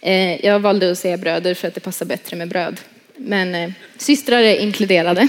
[0.00, 2.80] Eh, jag valde att säga bröder för att det passar bättre med bröd.
[3.16, 5.28] Men eh, systrar är inkluderade.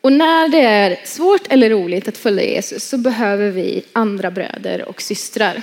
[0.00, 4.88] Och när det är svårt eller roligt att följa Jesus så behöver vi andra bröder
[4.88, 5.62] och systrar.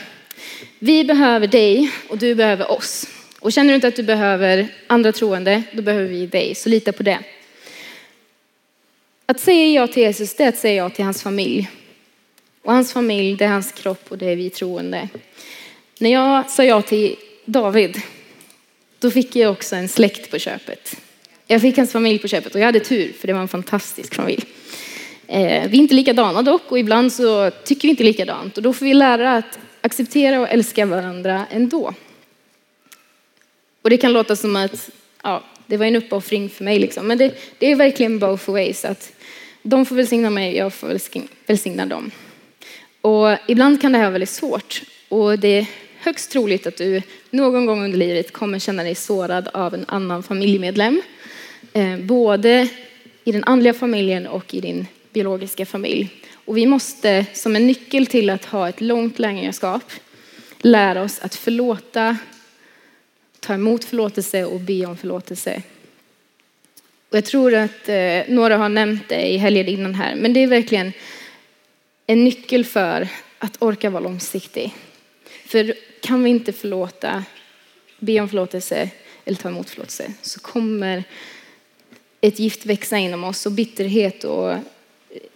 [0.80, 3.08] Vi behöver dig och du behöver oss.
[3.40, 6.56] Och känner du inte att du behöver andra troende, då behöver vi dig.
[6.56, 7.20] Så lita på det.
[9.26, 11.70] Att säga ja till Jesus, det är att säga ja till hans familj.
[12.64, 15.10] Och hans familj, det är hans kropp och det är vi troende.
[16.00, 18.02] När jag sa ja till David,
[19.00, 20.98] då fick jag också en släkt på köpet.
[21.48, 24.16] Jag fick hans familj på köpet och jag hade tur för det var en fantastisk
[24.16, 24.44] familj.
[25.28, 28.74] Eh, vi är inte likadana dock och ibland så tycker vi inte likadant och då
[28.74, 31.94] får vi lära att acceptera och älska varandra ändå.
[33.82, 34.90] Och det kan låta som att
[35.24, 37.08] ja, det var en uppoffring för mig liksom.
[37.08, 38.86] Men det, det är verkligen both ways.
[38.86, 39.14] Att
[39.62, 41.00] de får välsigna mig, jag får
[41.48, 42.12] välsigna dem.
[43.02, 44.82] Och ibland kan det här vara väldigt svårt.
[45.10, 45.68] Och det
[46.06, 50.24] högst troligt att du någon gång under livet kommer känna dig sårad av en annan
[50.24, 51.02] familjemedlem.
[51.74, 52.70] Eh, både
[53.24, 56.10] i den andliga familjen och i din biologiska familj.
[56.46, 59.92] Och vi måste, som en nyckel till att ha ett långt lärjungaskap,
[60.60, 62.18] lära oss att förlåta,
[63.40, 65.62] ta emot förlåtelse och be om förlåtelse.
[67.10, 70.44] Och jag tror att eh, några har nämnt det i helgen innan här, men det
[70.44, 70.94] är verkligen
[72.08, 73.08] en nyckel för
[73.40, 74.74] att orka vara långsiktig.
[75.46, 77.24] För kan vi inte förlåta,
[78.00, 78.90] be om förlåtelse
[79.26, 81.04] eller ta emot förlåtelse så kommer
[82.22, 84.56] ett gift växa inom oss och bitterhet och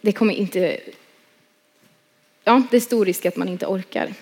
[0.01, 0.79] det kommer inte,
[2.43, 4.13] ja det är stor risk att man inte orkar.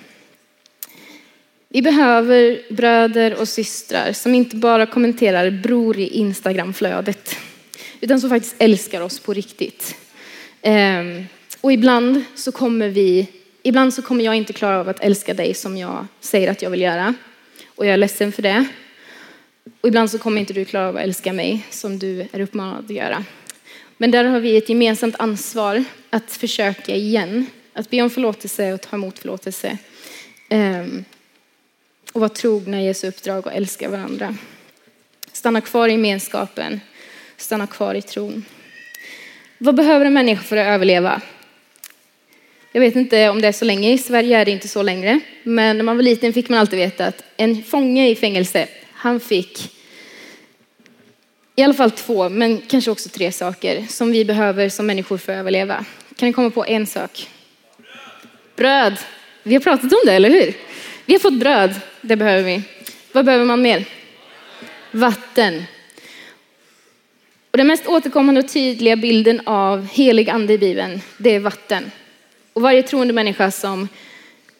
[1.69, 7.37] Vi behöver bröder och systrar som inte bara kommenterar bror i Instagramflödet
[8.01, 9.95] utan som faktiskt älskar oss på riktigt.
[10.61, 11.25] Ehm,
[11.61, 13.27] och ibland så kommer vi,
[13.63, 16.69] ibland så kommer jag inte klara av att älska dig som jag säger att jag
[16.69, 17.13] vill göra.
[17.75, 18.65] Och jag är ledsen för det.
[19.81, 22.85] Och ibland så kommer inte du klara av att älska mig som du är uppmanad
[22.85, 23.23] att göra.
[23.97, 27.45] Men där har vi ett gemensamt ansvar att försöka igen.
[27.73, 29.77] Att be om förlåtelse och ta emot förlåtelse.
[30.49, 31.05] Ehm,
[32.13, 34.35] och vara trogna i Jesu uppdrag och älska varandra.
[35.31, 36.79] Stanna kvar i gemenskapen.
[37.37, 38.45] Stanna kvar i tron.
[39.57, 41.21] Vad behöver en människa för att överleva?
[42.71, 45.19] Jag vet inte om det är så länge, i Sverige är det inte så längre.
[45.43, 49.19] Men när man var liten fick man alltid veta att en fånge i fängelse, han
[49.19, 49.71] fick
[51.55, 55.33] i alla fall två, men kanske också tre saker som vi behöver som människor för
[55.33, 55.85] att överleva.
[56.15, 57.29] Kan ni komma på en sak?
[58.55, 58.97] Bröd.
[59.43, 60.53] Vi har pratat om det, eller hur?
[61.05, 62.61] Vi har fått bröd, det behöver vi.
[63.11, 63.85] Vad behöver man mer?
[64.91, 65.63] Vatten.
[67.51, 71.91] Och den mest återkommande och tydliga bilden av helig ande i Bibeln, det är vatten.
[72.57, 73.87] Och varje troende människa som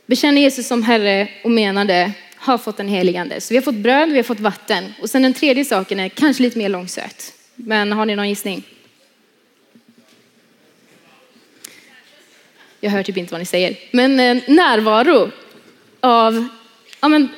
[0.06, 3.42] bekänner Jesus som Herre och menar det har fått en helig ande.
[3.42, 4.94] Så vi har fått bröd, vi har fått vatten.
[5.02, 7.34] Och sen den tredje saken är kanske lite mer långsökt.
[7.56, 8.64] Men har ni någon gissning?
[12.80, 13.78] Jag hör typ inte vad ni säger.
[13.92, 15.32] Men eh, närvaro
[16.00, 16.48] av
[17.02, 17.30] ja, men,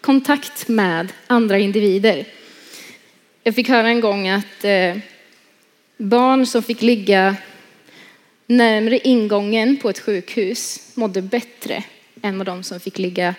[0.00, 2.24] kontakt med andra individer.
[3.42, 4.96] Jag fick höra en gång att eh,
[5.96, 7.36] barn som fick ligga
[8.50, 11.84] närmre ingången på ett sjukhus mådde bättre
[12.22, 13.34] än vad de som fick ligga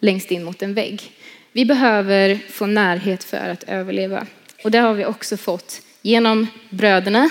[0.00, 1.12] längst in mot en vägg.
[1.52, 4.26] Vi behöver få närhet för att överleva.
[4.64, 7.30] Och det har vi också fått genom bröderna,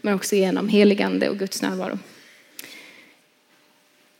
[0.00, 1.98] men också genom heligande och Guds närvaro.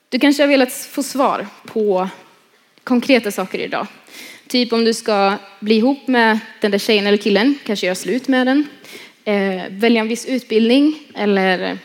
[0.09, 2.09] Du kanske har velat få svar på
[2.85, 3.87] konkreta saker idag.
[4.47, 8.29] Typ om du ska bli ihop med den där tjejen eller killen, kanske göra slut
[8.29, 8.67] med den,
[9.25, 11.79] eh, välja en viss utbildning eller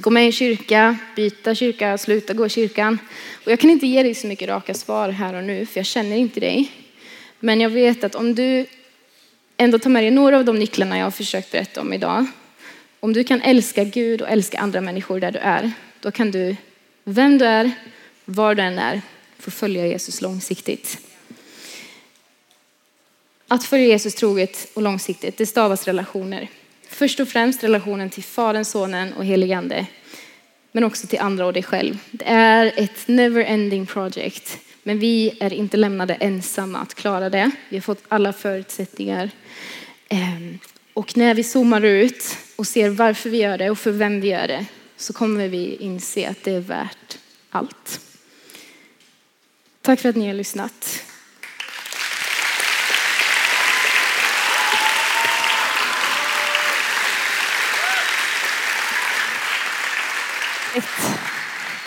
[0.00, 2.98] gå med i en kyrka, byta kyrka, sluta gå i kyrkan.
[3.44, 5.86] Och jag kan inte ge dig så mycket raka svar här och nu, för jag
[5.86, 6.72] känner inte dig.
[7.40, 8.66] Men jag vet att om du
[9.56, 12.26] ändå tar med dig några av de nycklarna jag har försökt berätta om idag.
[13.00, 16.56] Om du kan älska Gud och älska andra människor där du är, då kan du,
[17.04, 17.70] vem du är,
[18.24, 19.02] var du än är,
[19.38, 20.98] få följa Jesus långsiktigt.
[23.48, 26.48] Att följa Jesus troget och långsiktigt, det stavas relationer.
[26.88, 29.86] Först och främst relationen till Fadern, Sonen och heligande.
[30.72, 31.98] Men också till andra och dig själv.
[32.10, 34.58] Det är ett never ending project.
[34.82, 37.50] Men vi är inte lämnade ensamma att klara det.
[37.68, 39.30] Vi har fått alla förutsättningar.
[40.08, 40.58] Ehm,
[40.94, 44.28] och när vi zoomar ut och ser varför vi gör det och för vem vi
[44.28, 47.18] gör det så kommer vi inse att det är värt
[47.50, 48.00] allt.
[49.82, 51.04] Tack för att ni har lyssnat.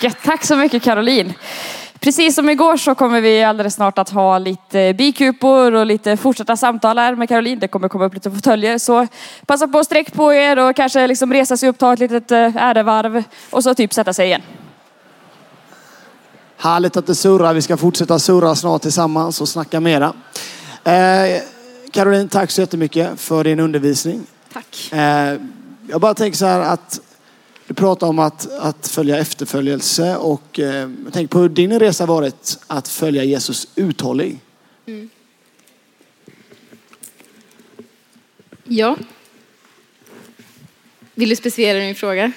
[0.02, 1.34] Ja, tack så mycket Caroline.
[2.00, 6.58] Precis som igår så kommer vi alldeles snart att ha lite bikupor och lite fortsatta
[6.58, 7.60] samtal här med Caroline.
[7.60, 8.78] Det kommer komma upp lite fåtöljer.
[8.78, 9.08] Så
[9.46, 12.32] passa på att sträck på er och kanske liksom resa sig upp, ta ett litet
[12.32, 14.42] eh, ärevarv och så typ sätta sig igen.
[16.58, 17.54] Härligt att det surrar.
[17.54, 20.14] Vi ska fortsätta surra snart tillsammans och snacka mera.
[20.84, 21.42] Eh,
[21.92, 24.24] Caroline, tack så jättemycket för din undervisning.
[24.54, 24.90] Tack.
[24.92, 25.40] Eh,
[25.90, 27.00] jag bara tänker så här att
[27.72, 32.60] du pratar om att, att följa efterföljelse och eh, tänker på hur din resa varit
[32.68, 34.40] att följa Jesus uthållig.
[38.64, 38.98] Ja.
[41.16, 42.32] Vill du specificera din fråga?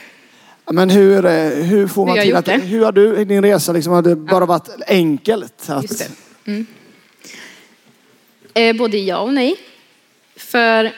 [0.67, 2.57] Ja, Men hur, eh, hur får man Hur till att, det?
[2.57, 5.71] hur har du i din resa liksom, har det bara varit enkelt?
[5.71, 6.11] Att, Just det.
[6.51, 6.67] Mm.
[8.55, 9.57] Eh, både ja och nej.
[10.37, 10.93] För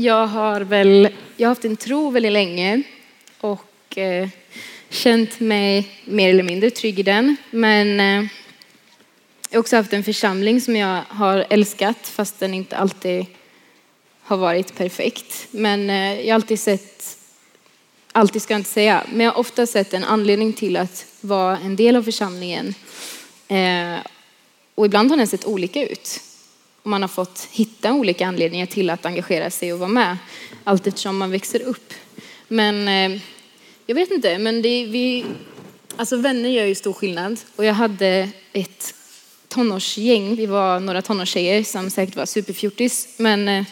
[0.00, 2.82] jag har väl, jag har haft en tro väldigt länge
[3.40, 4.28] och eh,
[4.90, 7.36] känt mig mer eller mindre trygg i den.
[7.50, 8.30] Men eh,
[9.50, 13.26] jag har också haft en församling som jag har älskat fast den inte alltid
[14.22, 15.46] har varit perfekt.
[15.50, 17.18] Men eh, jag har alltid sett,
[18.12, 21.58] alltid ska jag inte säga, men jag har ofta sett en anledning till att vara
[21.58, 22.74] en del av församlingen.
[23.48, 23.96] Eh,
[24.74, 26.20] och ibland har den sett olika ut.
[26.88, 30.16] Och man har fått hitta olika anledningar till att engagera sig och vara med
[30.64, 31.94] allt eftersom man växer upp.
[32.48, 33.20] Men eh,
[33.86, 35.24] jag vet inte, men det, vi,
[35.96, 37.40] alltså vänner gör ju stor skillnad.
[37.56, 38.94] Och jag hade ett
[39.48, 43.64] tonårsgäng, vi var några tonårstjejer som säkert var superfjortis, men eh,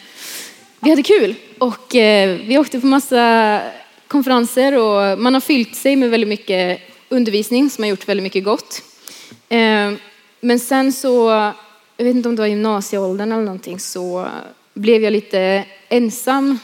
[0.79, 1.35] vi hade kul.
[1.57, 3.61] Och eh, vi åkte på massa
[4.07, 8.43] konferenser och man har fyllt sig med väldigt mycket undervisning som har gjort väldigt mycket
[8.43, 8.81] gott.
[9.49, 9.93] Eh,
[10.41, 11.51] men sen så,
[11.97, 14.29] jag vet inte om det var gymnasieåldern eller någonting, så
[14.73, 16.59] blev jag lite ensam.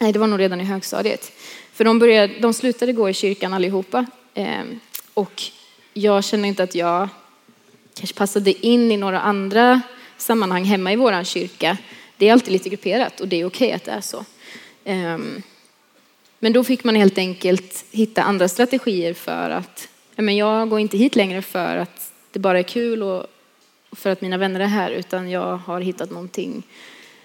[0.00, 1.32] Nej, det var nog redan i högstadiet.
[1.72, 4.06] För de, började, de slutade gå i kyrkan allihopa.
[4.34, 4.80] Ehm,
[5.14, 5.42] och
[5.92, 7.08] jag kände inte att jag
[7.94, 9.80] kanske passade in i några andra
[10.16, 11.76] sammanhang hemma i vår kyrka.
[12.16, 14.24] Det är alltid lite grupperat och det är okej att det är så.
[14.84, 15.42] Ehm,
[16.38, 20.96] men då fick man helt enkelt hitta andra strategier för att men jag går inte
[20.96, 23.26] hit längre för att det bara är kul och
[23.94, 26.62] för att mina vänner är här utan jag har hittat någonting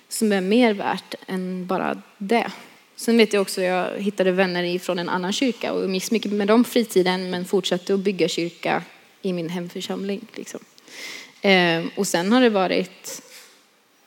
[0.10, 2.52] som är mer värt än bara det.
[2.96, 6.32] Sen vet jag också att jag hittade vänner från en annan kyrka och umgicks mycket
[6.32, 8.84] med dem fritiden men fortsatte att bygga kyrka
[9.22, 10.28] i min hemförsamling.
[10.34, 10.60] Liksom.
[11.42, 13.22] Ehm, och sen har det varit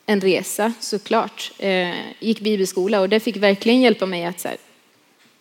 [0.07, 1.53] en resa såklart.
[1.59, 4.57] Eh, gick bibelskola och det fick verkligen hjälpa mig att så här,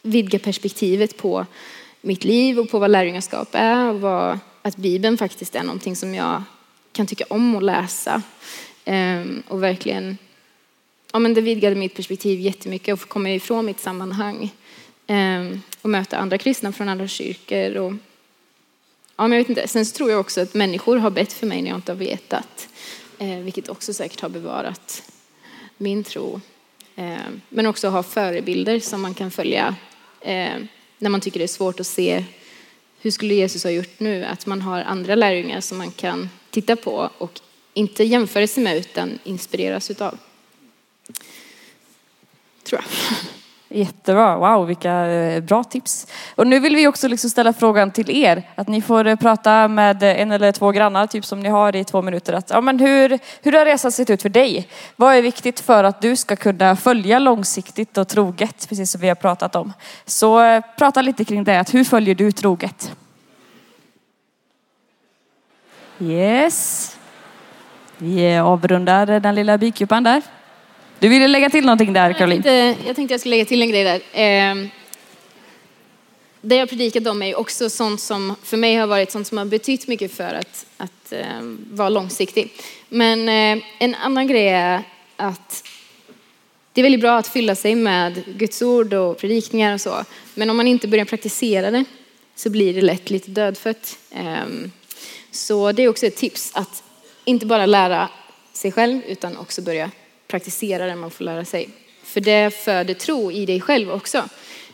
[0.02, 1.46] vidga perspektivet på
[2.02, 6.16] mitt liv och på vad lärjungaskap är och vad, att Bibeln faktiskt är någonting som
[6.16, 6.44] jag
[6.92, 8.22] kan tycka om att läsa.
[8.86, 10.18] Ehm, och verkligen,
[11.14, 14.54] ja men det vidgade mitt perspektiv jättemycket och komma ifrån mitt sammanhang.
[15.08, 17.94] Ehm, och möta andra kristna från andra kyrkor och
[19.16, 19.68] Ja, men jag vet inte.
[19.68, 21.98] Sen så tror jag också att människor har bett för mig när jag inte har
[21.98, 22.70] vetat.
[23.18, 25.04] Eh, vilket också säkert har bevarat
[25.78, 26.42] min tro.
[26.96, 29.76] Ehm, men också ha förebilder som man kan följa
[31.02, 32.26] när man tycker det är svårt att se
[33.02, 34.26] hur skulle Jesus ha gjort nu?
[34.26, 37.40] Att man har andra lärjungar som man kan titta på och
[37.74, 40.18] inte jämföra sig med utan inspireras utav.
[42.64, 43.18] Tror jag.
[43.74, 46.08] Jättebra, wow vilka eh, bra tips.
[46.36, 49.68] Och nu vill vi också liksom ställa frågan till er, att ni får eh, prata
[49.68, 52.34] med en eller två grannar, typ som ni har i två minuter.
[52.34, 54.68] Att, ja, men hur, hur har resan sett ut för dig?
[54.96, 59.08] Vad är viktigt för att du ska kunna följa långsiktigt och troget, precis som vi
[59.08, 59.74] har pratat om?
[60.06, 62.96] Så eh, prata lite kring det, att hur följer du troget?
[66.00, 66.98] Yes.
[67.98, 70.22] Vi avrundar den lilla bikupan där.
[71.02, 72.44] Du ville lägga till någonting där Jag Caroline?
[72.44, 74.02] tänkte, jag tänkte jag skulle lägga till en grej där.
[74.22, 74.68] Eh,
[76.42, 79.46] det jag predikat om är också sånt som för mig har varit sånt som har
[79.46, 81.26] betytt mycket för att, att eh,
[81.72, 82.52] vara långsiktig.
[82.90, 84.84] Men eh, en annan grej är
[85.16, 85.64] att
[86.74, 90.06] det är väldigt bra att fylla sig med Guds ord och predikningar och så.
[90.36, 91.86] Men om man inte börjar praktisera det
[92.36, 93.98] så blir det lätt lite dödfött.
[94.12, 94.72] Ehm,
[95.32, 96.84] Så det är också ett tips att
[97.26, 98.10] inte bara lära
[98.54, 99.92] sig själv utan också börja
[100.32, 101.70] praktisera det man får lära sig.
[102.04, 104.30] För det föder tro i dig själv också.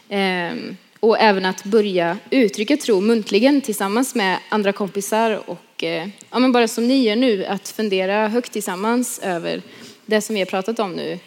[0.09, 6.39] Ehm, Och även att börja uttrycka tro muntligen tillsammans med andra kompisar och eh, ja,
[6.39, 9.61] men bara som ni gör nu, att fundera högt tillsammans över
[10.05, 11.19] det som vi har pratat om nu,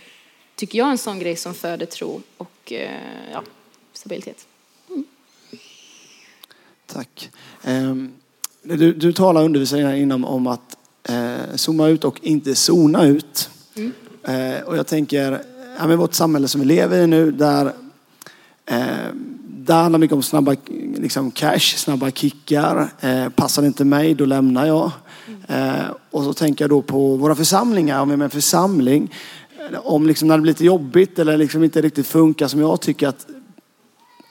[0.57, 2.91] tycker jag är en sån grej som föder tro och eh,
[3.33, 3.43] ja,
[3.93, 4.47] stabilitet.
[6.87, 7.31] Tack.
[7.65, 8.13] Ehm,
[8.63, 10.77] Du, du talar undervisningen inom om att
[11.09, 13.51] eh, zooma ut och inte zona ut.
[13.75, 13.89] Eh,
[14.31, 15.41] Eh, och jag tänker,
[15.79, 17.73] ja, men vårt samhälle som vi lever i nu, där
[18.67, 18.85] eh,
[19.71, 20.57] det handlar mycket om snabba
[20.97, 22.89] liksom cash, snabba kickar.
[23.01, 24.91] Eh, passar det inte mig, då lämnar jag.
[25.49, 29.15] Eh, och så tänker jag då på våra församlingar, om vi är med en församling.
[29.77, 33.09] Om liksom när det blir lite jobbigt eller liksom inte riktigt funkar som jag tycker
[33.09, 33.27] att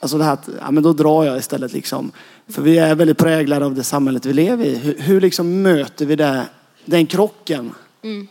[0.02, 2.12] Alltså det här att, ja men då drar jag istället liksom.
[2.48, 4.76] För vi är väldigt präglade av det samhället vi lever i.
[4.76, 6.46] Hur, hur liksom möter vi det,
[6.84, 7.72] den krocken?
[8.02, 8.28] Mm.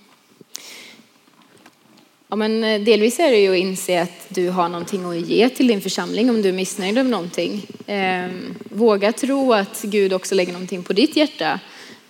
[2.31, 5.49] Ja, men eh, delvis är det ju att inse att du har någonting att ge
[5.49, 7.65] till din församling om du är missnöjd med någonting.
[7.87, 11.59] Ehm, våga tro att Gud också lägger någonting på ditt hjärta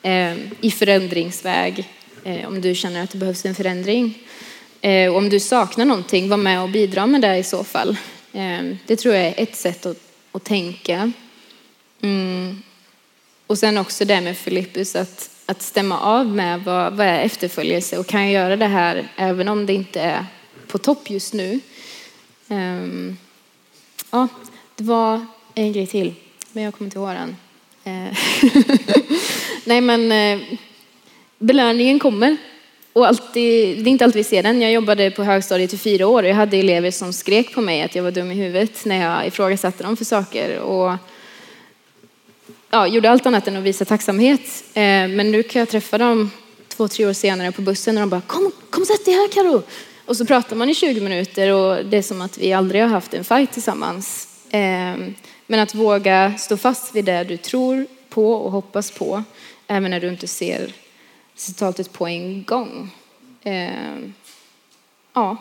[0.01, 1.89] ehm, i förändringsväg
[2.24, 4.17] eh, om du känner att det behövs en förändring.
[5.09, 7.97] Och om du saknar någonting, var med och bidra med det i så fall.
[8.34, 9.97] Ehm, det tror jag är ett sätt att,
[10.32, 11.11] att tänka.
[12.01, 12.63] Mm.
[13.47, 17.97] Och sen också det med Filippus att, att stämma av med vad, vad är efterföljelse
[17.97, 20.26] och kan jag göra det här även om det inte är
[20.68, 21.60] på topp just nu.
[22.47, 23.18] Um,
[24.12, 24.28] ja,
[24.76, 25.26] det var
[25.56, 26.14] en grej till,
[26.52, 27.36] men jag kommer inte ihåg den.
[27.84, 28.18] Eh,
[29.66, 30.47] nej men eh,
[31.38, 32.38] belöningen kommer.
[32.93, 34.62] Och alltid, det är inte alltid vi ser den.
[34.62, 37.82] Jag jobbade på högstadiet i fyra år och jag hade elever som skrek på mig
[37.82, 40.60] att jag var dum i huvudet när jag ifrågasatte dem för saker.
[40.60, 40.93] Och
[42.70, 44.63] ja, gjorde allt annat än att visa tacksamhet.
[44.74, 46.32] Eh, men nu kan jag träffa dem
[46.67, 49.63] två, tre år senare på bussen och de bara kom, kom sätt dig här Karo.
[50.05, 52.89] Och så pratar man i 20 minuter och det är som att vi aldrig har
[52.89, 54.28] haft en fight tillsammans.
[54.51, 54.95] Eh,
[55.47, 59.24] men att våga stå fast vid det du tror på och hoppas på,
[59.67, 60.74] även när du inte ser
[61.36, 62.95] resultatet på en gång.
[63.43, 63.97] Eh,
[65.13, 65.38] ja,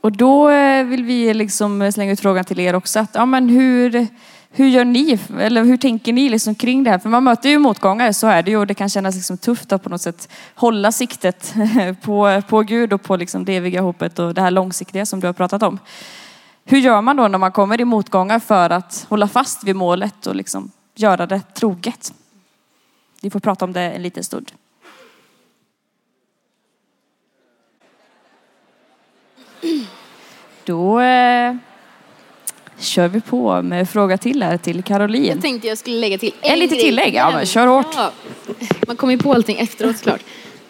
[0.00, 2.98] Och då eh, vill vi liksom slänga ut frågan till er också.
[2.98, 4.06] Att, ja, men hur,
[4.50, 5.18] hur gör ni?
[5.38, 6.98] Eller hur tänker ni liksom kring det här?
[6.98, 8.56] För man möter ju motgångar, så är det ju.
[8.56, 11.54] Och det kan kännas liksom tufft att på något sätt hålla siktet
[12.02, 15.26] på, på Gud och på liksom det eviga hoppet och det här långsiktiga som du
[15.26, 15.78] har pratat om.
[16.64, 20.26] Hur gör man då när man kommer i motgångar för att hålla fast vid målet
[20.26, 22.12] och liksom göra det troget?
[23.22, 24.52] Vi får prata om det en liten stund.
[30.70, 31.54] Då eh,
[32.78, 35.24] kör vi på med fråga till här till Caroline.
[35.26, 36.84] Jag tänkte jag skulle lägga till En lite grej.
[36.84, 37.86] tillägg, ja, men kör hårt.
[37.96, 38.12] Ja,
[38.86, 40.20] man kommer ju på allting efteråt såklart.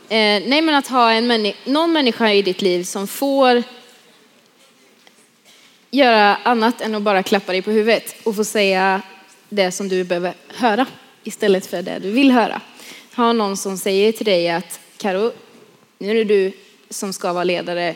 [0.09, 3.63] Eh, nej men att ha en männi- någon människa i ditt liv som får
[5.91, 9.03] göra annat än att bara klappa dig på huvudet och få säga
[9.49, 10.87] det som du behöver höra
[11.25, 12.61] istället för det du vill höra.
[13.17, 15.33] Ha någon som säger till dig att Karo,
[15.99, 16.53] nu är det du
[16.91, 17.95] som ska vara ledare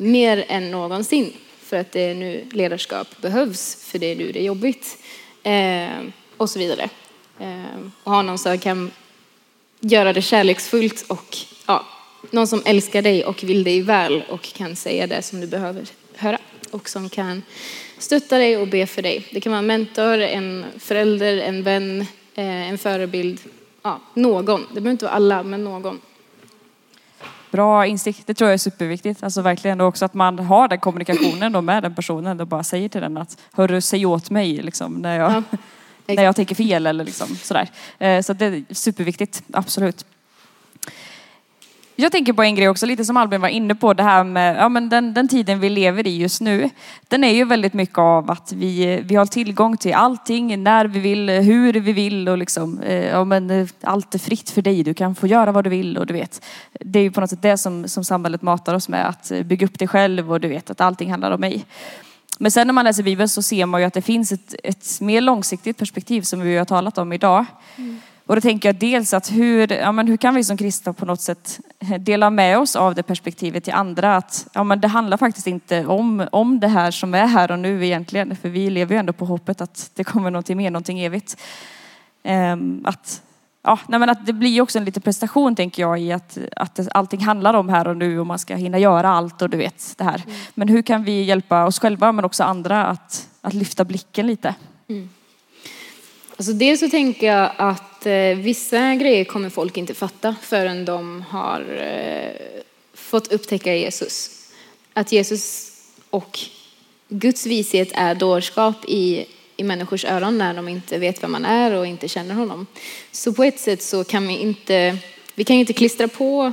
[0.00, 4.40] mer än någonsin för att det är nu ledarskap behövs för det är nu det
[4.40, 4.98] är jobbigt
[5.42, 6.04] eh,
[6.36, 6.88] och så vidare.
[7.38, 8.90] Eh, och ha någon som kan
[9.80, 11.36] göra det kärleksfullt och
[11.66, 11.86] ja,
[12.30, 15.86] någon som älskar dig och vill dig väl och kan säga det som du behöver
[16.14, 16.38] höra
[16.70, 17.42] och som kan
[17.98, 19.26] stötta dig och be för dig.
[19.30, 22.00] Det kan vara en mentor, en förälder, en vän,
[22.34, 23.40] eh, en förebild,
[23.82, 24.60] ja, någon.
[24.60, 26.00] Det behöver inte vara alla, men någon.
[27.50, 29.22] Bra insikt, det tror jag är superviktigt.
[29.22, 32.88] Alltså verkligen också att man har den kommunikationen då med den personen och bara säger
[32.88, 35.42] till den att hörru, säg åt mig liksom, när, jag, Ja,
[36.14, 37.70] när jag tänker fel eller liksom, sådär.
[37.98, 40.06] Eh, Så det är superviktigt, absolut.
[42.00, 44.56] Jag tänker på en grej också, lite som Albin var inne på, det här med
[44.56, 46.70] ja, men den, den tiden vi lever i just nu.
[47.08, 51.00] Den är ju väldigt mycket av att vi, vi har tillgång till allting, när vi
[51.00, 54.82] vill, hur vi vill och liksom, eh, ja, men, eh, allt är fritt för dig,
[54.82, 56.44] du kan få göra vad du vill och du vet.
[56.72, 59.42] Det är ju på något sätt det som, som samhället matar oss med, att eh,
[59.42, 61.64] bygga upp dig själv och du vet att allting handlar om mig.
[62.38, 65.00] Men sen när man läser Bibeln så ser man ju att det finns ett, ett
[65.00, 67.44] mer långsiktigt perspektiv som vi har talat om idag.
[67.76, 68.00] Mm.
[68.30, 71.06] Och då tänker jag dels att hur, ja, men hur kan vi som kristna på
[71.06, 71.60] något sätt
[71.98, 74.16] dela med oss av det perspektivet till andra?
[74.16, 77.58] Att ja, men det handlar faktiskt inte om, om det här som är här och
[77.58, 78.36] nu egentligen.
[78.36, 81.40] För vi lever ju ändå på hoppet att det kommer någonting mer, någonting evigt.
[82.22, 83.22] Ehm, att,
[83.62, 86.88] ja, nej, men att det blir också en liten prestation tänker jag i att, att
[86.90, 89.94] allting handlar om här och nu och man ska hinna göra allt och du vet
[89.96, 90.22] det här.
[90.54, 94.54] Men hur kan vi hjälpa oss själva men också andra att, att lyfta blicken lite?
[96.40, 101.22] Alltså dels så tänker jag att eh, vissa grejer kommer folk inte fatta förrän de
[101.22, 102.62] har eh,
[102.94, 104.30] fått upptäcka Jesus.
[104.92, 105.72] Att Jesus
[106.10, 106.38] och
[107.08, 109.26] Guds vishet är dårskap i,
[109.56, 112.66] i människors öron när de inte vet vem man är och inte känner honom.
[113.12, 114.96] Så på ett sätt så kan vi inte,
[115.34, 116.52] vi kan inte klistra på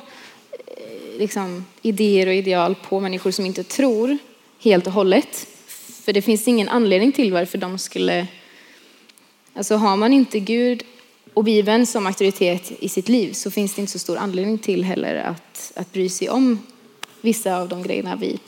[0.52, 4.18] eh, liksom, idéer och ideal på människor som inte tror
[4.60, 5.48] helt och hållet.
[6.06, 8.28] För det finns ingen anledning till varför de skulle
[9.58, 10.84] Alltså har man inte Gud
[11.34, 14.84] och Bibeln som auktoritet i sitt liv så finns det inte så stor anledning till
[14.84, 16.60] heller att, att bry sig om
[17.22, 18.40] vissa av de grejerna vi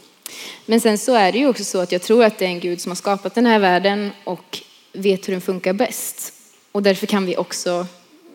[0.66, 2.60] Men sen så är det ju också så att jag tror att det är en
[2.60, 4.60] Gud som har skapat den här världen och
[4.94, 6.34] vet hur den funkar bäst.
[6.72, 7.88] Och därför kan vi också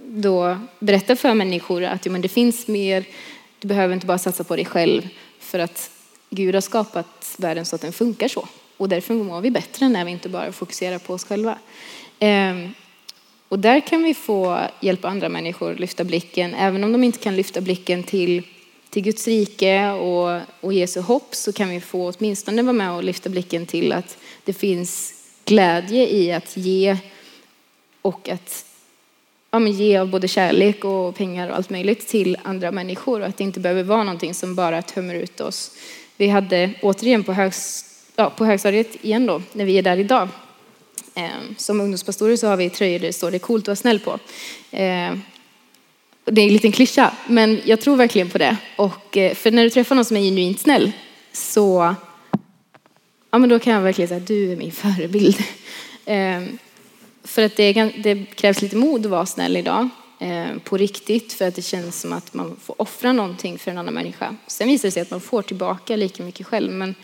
[0.07, 3.05] då berätta för människor att jo, men det finns mer,
[3.59, 5.09] du behöver inte bara satsa på dig själv
[5.39, 5.91] för att
[6.31, 8.49] Gud har skapat världen så att den funkar så.
[8.77, 11.59] Och därför mår vi bättre när vi inte bara fokuserar på oss själva.
[12.19, 12.75] Ehm,
[13.49, 17.19] och där kan vi få hjälpa andra människor att lyfta blicken, även om de inte
[17.19, 18.43] kan lyfta blicken till,
[18.91, 23.05] till Guds rike och, och Jesu hopp så kan vi få åtminstone vara med och
[23.05, 26.97] lyfta blicken till att det finns glädje i att ge
[28.03, 28.65] och att
[29.51, 33.27] ja, men ge av både kärlek och pengar och allt möjligt till andra människor och
[33.27, 35.71] att det inte behöver vara någonting som bara tömmer ut oss.
[36.17, 37.87] Vi hade återigen på, högst,
[38.17, 40.29] ja, på högstadiet igen då, när vi är där idag.
[41.15, 43.77] Ehm, som ungdomspastorer så har vi tröjor där det står det är coolt att vara
[43.77, 44.19] snäll på.
[44.71, 45.23] Ehm,
[46.25, 48.57] det är en liten klyscha, men jag tror verkligen på det.
[48.77, 50.93] Och, eh, för när du träffar någon som är genuint snäll
[51.33, 51.95] så
[53.31, 55.37] ja, men då kan jag verkligen säga att du är min förebild.
[56.05, 56.59] Ehm,
[57.25, 59.89] för att det, det, krävs lite mod att vara snäll idag.
[60.65, 63.95] På riktigt, för att det känns som att man får offra någonting för en annan
[63.95, 64.37] människa.
[64.47, 66.73] Sen visar det sig att man får tillbaka lika mycket själv.
[66.73, 66.95] Men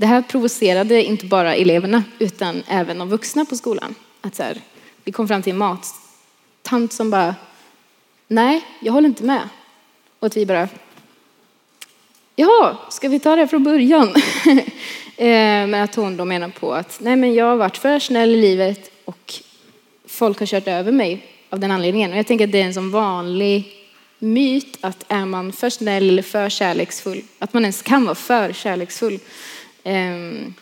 [0.00, 3.94] det här provocerade inte bara eleverna, utan även de vuxna på skolan.
[4.20, 4.60] Att så här,
[5.04, 7.34] vi kom fram till en mattant som bara,
[8.28, 9.48] nej, jag håller inte med.
[10.18, 10.68] Och att vi bara,
[12.36, 14.14] jaha, ska vi ta det från början?
[15.16, 18.30] Eh, men att hon då menar på att, nej men jag har varit för snäll
[18.30, 19.34] i livet och
[20.06, 22.12] folk har kört över mig av den anledningen.
[22.12, 23.72] Och jag tänker att det är en sån vanlig
[24.18, 28.52] myt att är man för snäll eller för kärleksfull, att man ens kan vara för
[28.52, 29.18] kärleksfull.
[29.84, 30.54] Ehm,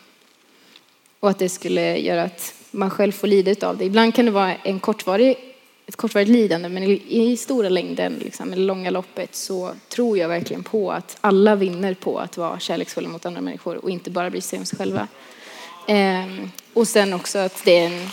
[1.19, 3.85] och att det skulle göra att man själv får lida av det.
[3.85, 5.37] Ibland kan det vara en kortvarig,
[5.87, 10.17] ett kortvarigt lidande, men i, i stora längden, liksom, i det långa loppet, så tror
[10.17, 14.11] jag verkligen på att alla vinner på att vara kärleksfulla mot andra människor och inte
[14.11, 15.07] bara bry sig om sig själva.
[15.87, 18.09] Ehm, och sen också att det är en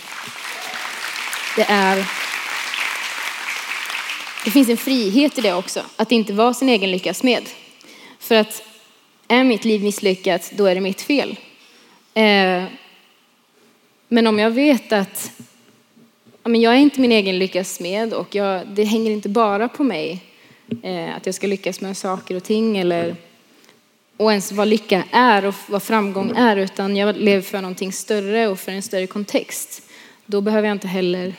[1.56, 2.06] det är
[4.44, 7.48] det finns en frihet i det också, att inte vara sin egen lyckas med.
[8.18, 8.62] För att
[9.28, 11.38] är mitt liv misslyckat, då är det mitt fel.
[12.14, 12.64] Eh,
[14.08, 15.32] men om jag vet att
[16.42, 20.24] jag är inte min egen lyckas med och jag, det hänger inte bara på mig
[20.82, 23.16] eh, att jag ska lyckas med saker och ting eller
[24.16, 28.48] och ens vad lycka är och vad framgång är, utan jag lever för någonting större
[28.48, 29.82] och för en större kontext.
[30.26, 31.34] Då behöver jag inte heller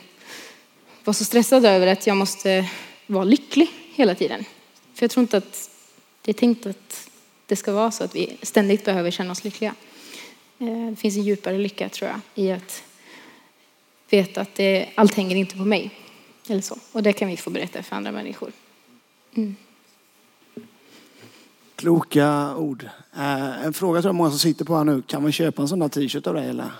[1.04, 2.64] vara så stressad över att jag måste
[3.06, 4.44] vara lycklig hela tiden.
[4.94, 5.70] För jag tror inte att
[6.22, 7.07] det är tänkt att
[7.48, 9.74] det ska vara så att vi ständigt behöver känna oss lyckliga.
[10.58, 12.82] Eh, det finns en djupare lycka tror jag i att
[14.10, 15.90] veta att det, allt hänger inte på mig.
[16.48, 16.78] Eller så.
[16.92, 18.52] Och det kan vi få berätta för andra människor.
[19.36, 19.56] Mm.
[21.76, 22.88] Kloka ord.
[23.16, 25.02] Eh, en fråga tror jag många som sitter på här nu.
[25.02, 26.70] Kan man köpa en sån där t-shirt av dig eller?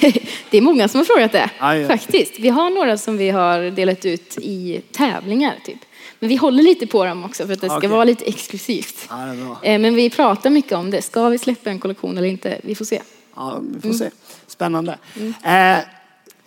[0.50, 2.38] det är många som har frågat det, Aj, faktiskt.
[2.38, 5.78] Vi har några som vi har delat ut i tävlingar, typ.
[6.24, 7.90] Men vi håller lite på dem också för att det ska okay.
[7.90, 9.06] vara lite exklusivt.
[9.08, 11.02] Ja, eh, Men vi pratar mycket om det.
[11.02, 12.60] Ska vi släppa en kollektion eller inte?
[12.62, 13.02] Vi får se.
[13.36, 13.98] Ja, vi får mm.
[13.98, 14.10] se.
[14.46, 14.98] Spännande.
[15.16, 15.78] Mm.
[15.78, 15.84] Eh,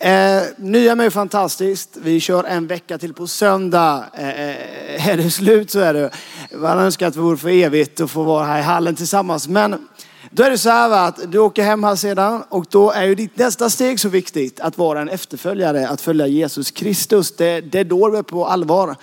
[0.00, 1.98] Eh, nya mig fantastiskt.
[2.02, 4.04] Vi kör en vecka till på söndag.
[4.14, 6.10] Eh, eh är det slut så är det.
[6.52, 9.48] Man önskar att vi vore för evigt och få vara här i hallen tillsammans.
[9.48, 9.88] Men
[10.30, 13.14] då är det så här att du åker hem här sedan och då är ju
[13.14, 17.36] ditt nästa steg så viktigt att vara en efterföljare, att följa Jesus Kristus.
[17.36, 18.96] Det, det är då du är på allvar.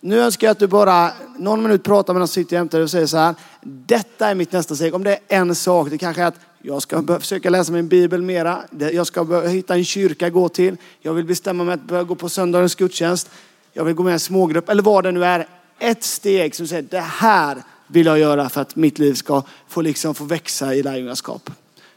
[0.00, 2.84] Nu önskar jag att du bara någon minut pratar med någon som sitter jämte dig
[2.84, 3.34] och säger så här.
[3.62, 4.94] Detta är mitt nästa steg.
[4.94, 8.22] Om det är en sak, det kanske är att jag ska försöka läsa min bibel
[8.22, 8.58] mera.
[8.92, 10.76] Jag ska hitta en kyrka att gå till.
[11.00, 13.30] Jag vill bestämma mig att börja gå på söndagens gudstjänst.
[13.72, 15.46] Jag vill gå med i en smågrupp eller vad det nu är.
[15.78, 19.80] Ett steg som säger det här vill jag göra för att mitt liv ska få,
[19.80, 21.50] liksom, få växa i lärjungaskap.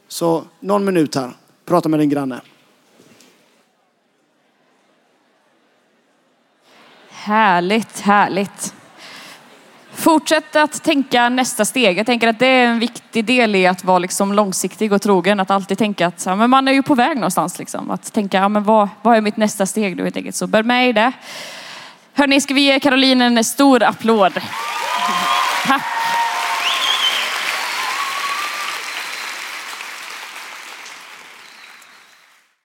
[0.07, 1.31] Så någon minut här.
[1.65, 2.41] Prata med din granne.
[7.23, 8.73] Härligt, härligt.
[9.93, 11.97] Fortsätt att tänka nästa steg.
[11.97, 15.39] Jag tänker att det är en viktig del i att vara liksom långsiktig och trogen.
[15.39, 17.59] Att alltid tänka att ja, men man är ju på väg någonstans.
[17.59, 17.91] Liksom.
[17.91, 19.97] Att tänka, ja, men vad, vad är mitt nästa steg?
[19.97, 20.35] då helt enkelt.
[20.35, 21.11] Så bär med i det.
[22.13, 24.33] Hörni, ska vi ge Caroline en stor applåd?
[25.65, 25.83] Tack.